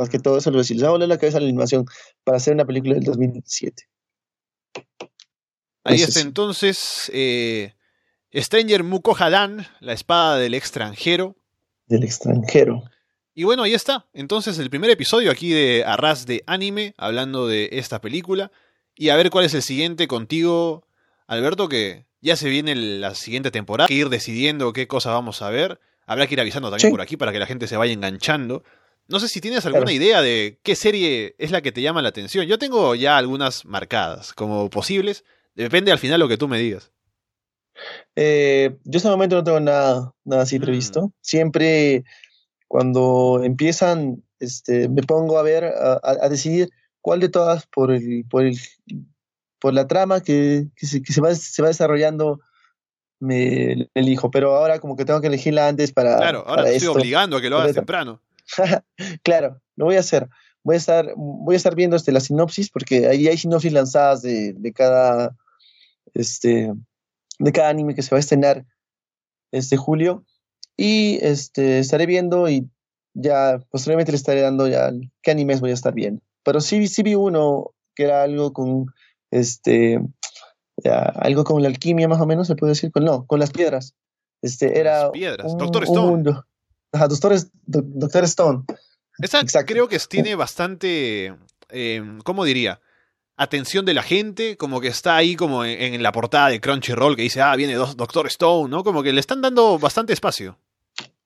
[0.00, 1.84] Más que todo eso lo decir, a volar la cabeza la animación
[2.24, 3.86] para hacer una película del 2007.
[5.84, 7.74] Ahí está entonces eh,
[8.34, 11.36] Stranger Mukohadan, la espada del extranjero.
[11.86, 12.82] Del extranjero.
[13.34, 14.06] Y bueno, ahí está.
[14.14, 18.50] Entonces el primer episodio aquí de Arras de Anime, hablando de esta película.
[18.94, 20.86] Y a ver cuál es el siguiente contigo,
[21.26, 23.84] Alberto, que ya se viene la siguiente temporada.
[23.84, 25.78] Hay que ir decidiendo qué cosa vamos a ver.
[26.06, 26.90] Habrá que ir avisando también sí.
[26.90, 28.64] por aquí para que la gente se vaya enganchando.
[29.10, 29.96] No sé si tienes alguna claro.
[29.96, 32.46] idea de qué serie es la que te llama la atención.
[32.46, 35.24] Yo tengo ya algunas marcadas como posibles.
[35.54, 36.92] Depende al final lo que tú me digas.
[38.14, 41.08] Eh, yo hasta el momento no tengo nada, nada así previsto.
[41.08, 41.12] Mm.
[41.20, 42.04] Siempre
[42.68, 48.24] cuando empiezan, este, me pongo a ver, a, a, decidir cuál de todas por el,
[48.30, 48.56] por el,
[49.58, 52.40] por la trama que, que, se, que se, va, se va desarrollando
[53.20, 56.16] me elijo, pero ahora como que tengo que elegirla antes para.
[56.16, 56.98] Claro, ahora para te estoy esto.
[56.98, 58.22] obligando a que lo hagas temprano.
[59.22, 60.28] claro, lo voy a hacer.
[60.62, 64.22] Voy a estar, voy a estar viendo este, la sinopsis, porque ahí hay sinopsis lanzadas
[64.22, 65.34] de, de cada
[66.14, 66.72] este,
[67.38, 68.64] de cada anime que se va a estrenar
[69.52, 70.24] este julio.
[70.76, 72.68] Y este, estaré viendo y
[73.14, 74.92] ya posteriormente le estaré dando ya
[75.22, 76.22] qué animes voy a estar viendo.
[76.42, 78.86] Pero sí, sí vi uno que era algo con
[79.30, 80.00] este
[80.82, 83.50] ya, algo con la alquimia más o menos, se puede decir, con no, con las
[83.50, 83.94] piedras.
[84.42, 85.52] Este era las piedras.
[85.52, 86.00] Un, Doctor Stone.
[86.00, 86.46] Un mundo.
[86.92, 87.34] Ajá, Doctor,
[87.66, 88.64] Doctor Stone.
[89.18, 89.72] Esa Exacto.
[89.72, 91.34] creo que tiene bastante,
[91.70, 92.80] eh, ¿cómo diría?
[93.40, 97.16] atención de la gente, como que está ahí como en, en, la portada de Crunchyroll
[97.16, 98.84] que dice, ah, viene Doctor Stone, ¿no?
[98.84, 100.58] Como que le están dando bastante espacio.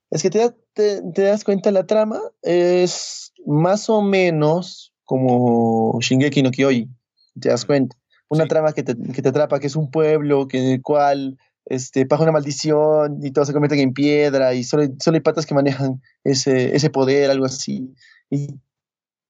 [0.09, 6.41] Es que te, te, te das cuenta, la trama es más o menos como Shingeki
[6.41, 6.95] no Kyojin,
[7.37, 7.97] te das cuenta.
[8.29, 8.49] Una sí.
[8.49, 12.05] trama que te, que te, atrapa, que es un pueblo que, en el cual este,
[12.05, 15.55] pasa una maldición y todos se convierten en piedra y solo, solo hay patas que
[15.55, 17.93] manejan ese, ese poder, algo así.
[18.29, 18.59] Y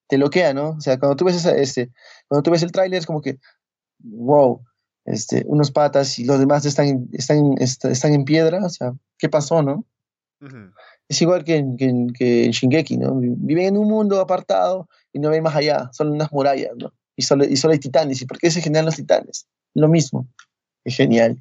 [0.07, 0.71] te loquea, ¿no?
[0.71, 1.91] O sea, cuando tú ves, esa, este,
[2.27, 3.39] cuando tú ves el tráiler es como que,
[3.99, 4.61] wow,
[5.05, 9.61] este, unos patas y los demás están, están, están en piedra, o sea, ¿qué pasó,
[9.61, 9.85] no?
[11.07, 13.15] Es igual que en, que, que en Shingeki, ¿no?
[13.15, 16.93] Viven en un mundo apartado y no ven más allá, son unas murallas, ¿no?
[17.15, 18.21] Y solo, y solo hay titanes.
[18.21, 19.47] ¿Y por qué se generan los titanes?
[19.73, 20.27] Lo mismo.
[20.83, 21.37] Es genial.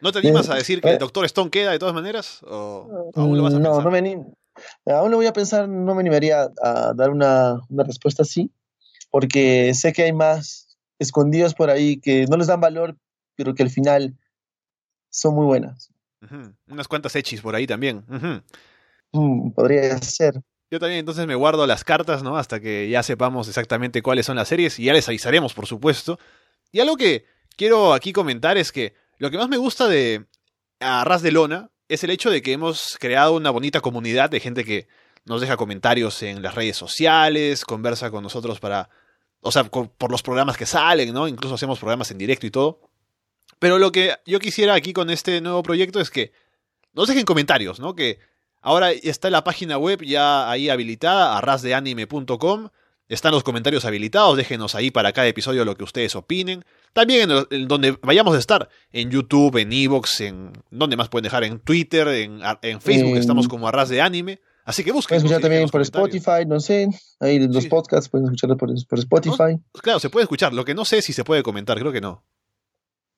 [0.00, 0.98] ¿No te animas a eh, decir que el eh.
[0.98, 2.42] Doctor Stone queda de todas maneras?
[2.44, 4.36] ¿O aún lo vas a no, no me animo.
[4.86, 8.50] Aún lo voy a pensar, no me animaría a dar una, una respuesta así,
[9.10, 12.96] porque sé que hay más escondidos por ahí que no les dan valor,
[13.34, 14.16] pero que al final
[15.10, 15.90] son muy buenas.
[16.66, 18.04] Unas cuantas hechis por ahí también.
[19.12, 20.40] Mm, podría ser.
[20.70, 22.36] Yo también entonces me guardo las cartas, ¿no?
[22.36, 26.18] Hasta que ya sepamos exactamente cuáles son las series y ya les avisaremos, por supuesto.
[26.72, 27.24] Y algo que
[27.56, 30.26] quiero aquí comentar es que lo que más me gusta de
[30.80, 34.64] Arras de Lona es el hecho de que hemos creado una bonita comunidad de gente
[34.64, 34.88] que
[35.24, 38.88] nos deja comentarios en las redes sociales, conversa con nosotros para,
[39.40, 41.28] o sea, por los programas que salen, ¿no?
[41.28, 42.80] Incluso hacemos programas en directo y todo.
[43.58, 46.32] Pero lo que yo quisiera aquí con este nuevo proyecto es que
[46.92, 47.94] nos dejen comentarios, ¿no?
[47.94, 48.18] Que
[48.60, 52.68] ahora está la página web ya ahí habilitada, arrasdeanime.com.
[53.08, 56.64] Están los comentarios habilitados, déjenos ahí para cada episodio lo que ustedes opinen.
[56.92, 61.44] También en, donde vayamos a estar, en YouTube, en Evox, en donde más pueden dejar,
[61.44, 64.40] en Twitter, en, Facebook, estamos como Arras de Anime.
[64.64, 65.20] Así que busquen.
[65.20, 66.88] Pueden escuchar también por Spotify, no sé.
[67.20, 69.60] Ahí los podcasts pueden escucharlo por, Spotify.
[69.80, 70.52] claro, se puede escuchar.
[70.52, 72.24] Lo que no sé es si se puede comentar, creo que no.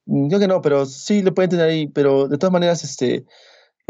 [0.05, 1.87] Mm, creo que no, pero sí lo pueden tener ahí.
[1.87, 3.25] Pero de todas maneras, este,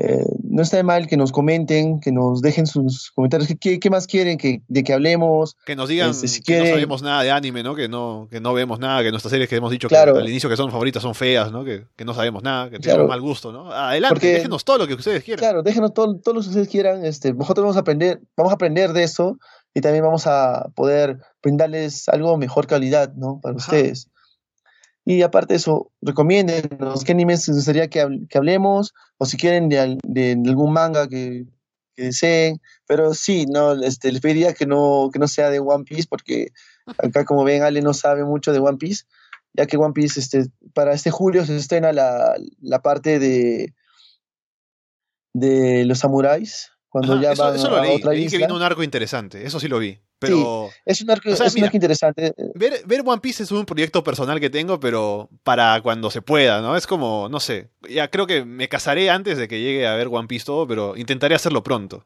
[0.00, 3.52] eh, no está de mal que nos comenten, que nos dejen sus comentarios.
[3.60, 5.56] ¿Qué, qué más quieren que, de que hablemos?
[5.66, 7.74] Que nos digan este, que no sabemos nada de anime, ¿no?
[7.74, 10.48] Que no, que no vemos nada, que nuestras series que hemos dicho que al inicio
[10.48, 11.64] que son favoritas son feas, ¿no?
[11.64, 13.72] Que, que no sabemos nada, que tenemos mal gusto, ¿no?
[13.72, 15.40] Adelante, déjenos todo lo que ustedes quieran.
[15.40, 17.04] Claro, déjenos todo, todo lo que ustedes quieran.
[17.04, 19.36] Este, nosotros vamos a aprender, vamos a aprender de eso
[19.74, 23.40] y también vamos a poder brindarles algo mejor calidad, ¿no?
[23.40, 24.08] Para ustedes.
[25.08, 28.02] Y aparte de eso, recomiéndenos qué animes les gustaría que,
[28.34, 31.46] hablemos, o si quieren de, algún manga que,
[31.96, 32.60] deseen.
[32.86, 36.48] Pero sí, no, este, les pediría que no, que no sea de One Piece, porque
[36.98, 39.06] acá, como ven, Ale no sabe mucho de One Piece,
[39.54, 43.72] ya que One Piece, este, para este julio se estrena la, la parte de,
[45.32, 49.46] de los samuráis, cuando ya van eso lo leí, otra que viene un arco interesante,
[49.46, 49.98] eso sí lo vi.
[50.18, 51.28] Pero, es un arco,
[51.72, 52.34] interesante.
[52.54, 56.60] Ver, ver, One Piece es un proyecto personal que tengo, pero para cuando se pueda,
[56.60, 56.76] ¿no?
[56.76, 60.08] Es como, no sé, ya creo que me casaré antes de que llegue a ver
[60.08, 62.04] One Piece todo, pero intentaré hacerlo pronto.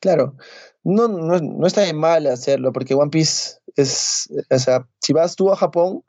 [0.00, 0.36] Claro,
[0.84, 5.50] no, no, está de mal hacerlo, porque One Piece es, o sea, si vas tú
[5.50, 6.02] a Japón,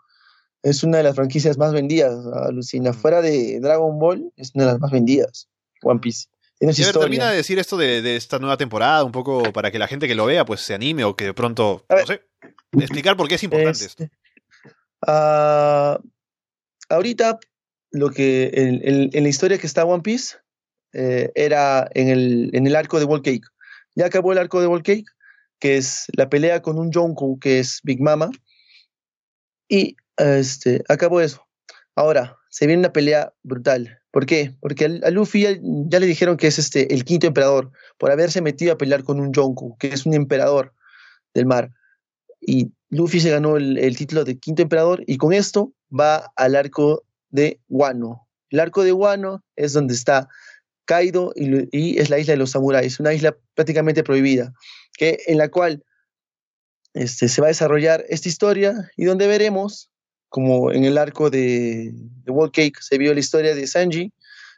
[0.61, 2.13] es una de las franquicias más vendidas,
[2.47, 2.91] alucina.
[2.91, 2.95] Mm.
[2.95, 5.47] Fuera de Dragon Ball, es una de las más vendidas,
[5.83, 6.27] One Piece.
[6.59, 9.77] Y a ver, termina de decir esto de, esta nueva temporada, un poco para que
[9.77, 12.21] la gente que lo vea pues se anime o que de pronto, no sé,
[12.73, 14.03] explicar por qué es importante esto.
[14.03, 14.17] Este,
[15.05, 15.99] ah,
[16.89, 17.39] ahorita,
[17.91, 20.37] lo que en, la historia que está One Piece
[20.93, 23.45] eh, era en el, en el arco de Wall Cake.
[23.95, 25.05] Ya acabó el arco de Wall Cake,
[25.59, 28.31] que es la pelea con un Jonko que es Big Mama.
[29.69, 31.45] Y este, acabó eso.
[31.95, 34.51] Ahora, se viene una pelea brutal ¿Por qué?
[34.61, 38.73] Porque a Luffy ya, le dijeron que es este, el quinto emperador por haberse metido
[38.73, 40.73] a pelear con un Yonko, que es un emperador
[41.35, 41.69] del mar.
[42.41, 47.03] Y Luffy se ganó el, título de quinto emperador y con esto va al arco
[47.29, 48.27] de Wano.
[48.49, 50.27] El arco de Wano es donde está
[50.85, 54.51] Kaido y, es la isla de los samuráis, una isla prácticamente prohibida,
[54.97, 55.83] que, en la cual
[56.95, 59.91] este, se va a desarrollar esta historia y donde veremos
[60.29, 64.11] como en el arco de, de World Cake se vio la historia de Sanji,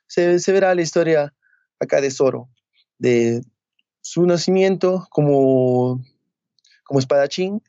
[0.09, 1.33] se, verá la historia
[1.79, 2.49] acá de Zoro,
[2.97, 3.43] de
[4.01, 6.03] su nacimiento como,
[6.83, 7.61] como espadachín,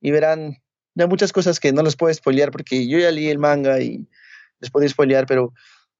[0.00, 0.62] y verán
[0.94, 4.06] ya muchas cosas que no les puedo spoilear porque yo ya leí el manga y
[4.60, 5.52] les puedo spoilear, pero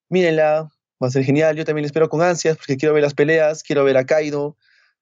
[0.09, 0.71] mírenla,
[1.03, 1.57] va a ser genial.
[1.57, 4.57] Yo también espero con ansias porque quiero ver las peleas, quiero ver a Kaido,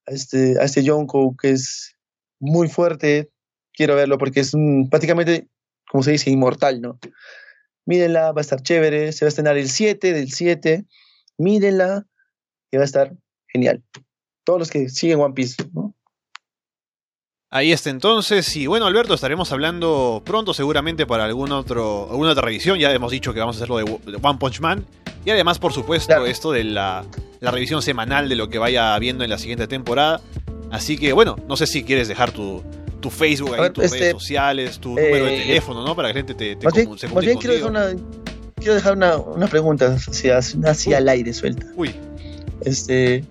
[0.07, 1.96] a este, a este Yonko que es
[2.38, 3.30] muy fuerte,
[3.72, 5.48] quiero verlo porque es un, prácticamente
[5.91, 6.99] como se dice, inmortal, ¿no?
[7.87, 10.84] Mírenla, va a estar chévere, se va a estrenar el 7 del 7,
[11.39, 12.07] mírenla,
[12.70, 13.12] y va a estar
[13.49, 13.82] genial.
[14.45, 15.95] Todos los que siguen One Piece, ¿no?
[17.49, 22.43] Ahí está entonces, y bueno Alberto, estaremos hablando pronto seguramente para algún otro, alguna otra
[22.43, 24.84] revisión, ya hemos dicho que vamos a hacerlo de, One Punch Man,
[25.24, 27.05] y además por supuesto esto de la,
[27.39, 30.20] la, revisión semanal de lo que vaya viendo en la siguiente temporada,
[30.72, 32.64] así que bueno, no sé si quieres dejar tu,
[33.07, 35.94] tu Facebook, tus redes este, sociales, tu número de eh, teléfono, ¿no?
[35.94, 36.74] Para que la gente te, te más
[37.24, 37.86] bien, quiero dejar, una,
[38.57, 41.66] quiero dejar una, una pregunta hacia, hacia al aire suelta.
[41.76, 41.94] Uy.
[42.62, 43.24] Este,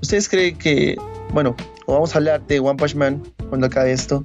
[0.00, 0.96] ¿Ustedes creen que,
[1.32, 1.56] bueno,
[1.88, 4.24] vamos a hablar de One Punch Man cuando acabe esto?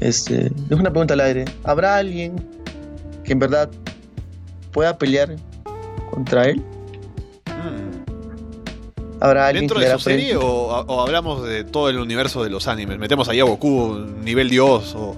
[0.00, 1.44] Este, dejo una pregunta al aire.
[1.62, 2.34] ¿Habrá alguien
[3.22, 3.70] que en verdad
[4.72, 5.36] pueda pelear
[6.10, 6.60] contra él?
[9.26, 9.28] Mm.
[9.28, 12.98] ¿Habrá alguien ¿Dentro de su serie o, hablamos de todo el universo de los animes?
[12.98, 14.94] ¿Metemos ahí a Goku, nivel dios?
[14.94, 15.16] ¿O,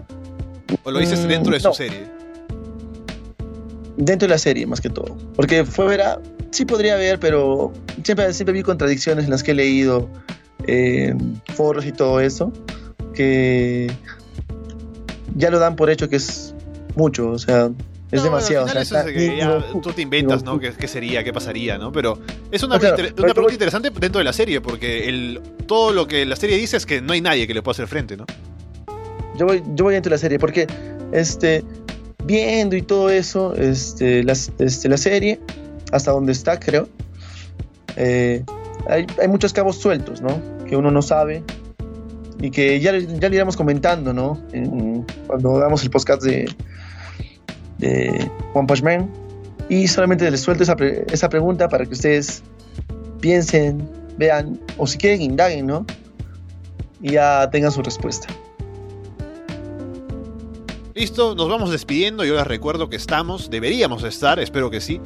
[0.84, 2.06] lo dices mm, dentro de su serie?
[3.96, 5.16] Dentro de la serie, más que todo.
[5.34, 7.72] Porque fue verá, sí podría haber, pero
[8.04, 10.09] siempre, siempre vi contradicciones en las que he leído
[10.66, 11.14] eh,
[11.54, 12.52] foros y todo eso,
[13.14, 13.90] que
[15.34, 16.54] ya lo dan por hecho que es
[16.94, 17.70] mucho, o sea,
[18.11, 18.66] es demasiado.
[18.66, 19.04] o sea,
[19.82, 20.59] tú te inventas, ¿no?
[20.59, 21.22] ¿Qué, sería?
[21.22, 21.78] ¿Qué pasaría?
[21.78, 21.92] ¿no?
[21.92, 22.18] Pero
[22.51, 26.36] es una, una pregunta interesante dentro de la serie, porque el, todo lo que la
[26.36, 28.24] serie dice es que no hay nadie que le pueda hacer frente, ¿no?
[29.36, 30.66] Yo voy, yo voy dentro de la serie, porque
[31.12, 31.64] este,
[32.24, 34.24] viendo y todo eso, este,
[34.59, 35.40] este, la serie,
[35.92, 36.88] hasta donde está, creo,
[37.96, 38.44] eh,
[38.88, 40.42] hay, hay, muchos cabos sueltos, ¿no?
[40.64, 41.42] Que uno no sabe
[42.40, 44.40] y que ya, ya le iremos comentando, ¿no?
[45.26, 46.49] cuando hagamos el podcast de,
[47.78, 49.11] de One Punch Man.
[49.68, 50.76] Y solamente les suelto esa,
[51.12, 52.42] esa pregunta para que ustedes
[53.20, 55.86] piensen, vean, o si quieren, indaguen, ¿no?
[57.02, 58.28] Y ya tengan su respuesta.
[60.94, 62.24] Listo, nos vamos despidiendo.
[62.24, 65.00] Yo les recuerdo que estamos, deberíamos estar, espero que sí,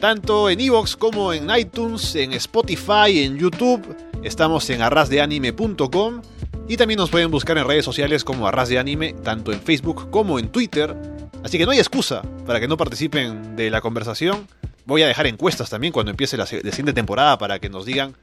[0.00, 3.96] tanto en Evox como en iTunes, en Spotify, en YouTube.
[4.22, 6.22] Estamos en arrasdeanime.com
[6.68, 10.10] y también nos pueden buscar en redes sociales como Arras de Anime, tanto en Facebook
[10.10, 10.96] como en Twitter.
[11.44, 14.46] Así que no hay excusa para que no participen de la conversación.
[14.84, 18.16] Voy a dejar encuestas también cuando empiece la siguiente temporada para que nos digan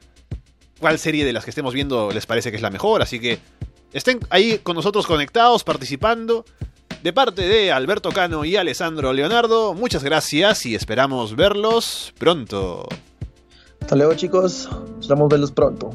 [0.78, 3.02] cuál serie de las que estemos viendo les parece que es la mejor.
[3.02, 3.38] Así que
[3.92, 6.44] estén ahí con nosotros conectados, participando.
[7.02, 12.86] De parte de Alberto Cano y Alessandro Leonardo, muchas gracias y esperamos verlos pronto.
[13.80, 14.68] Hasta luego chicos,
[15.00, 15.90] esperamos verlos pronto.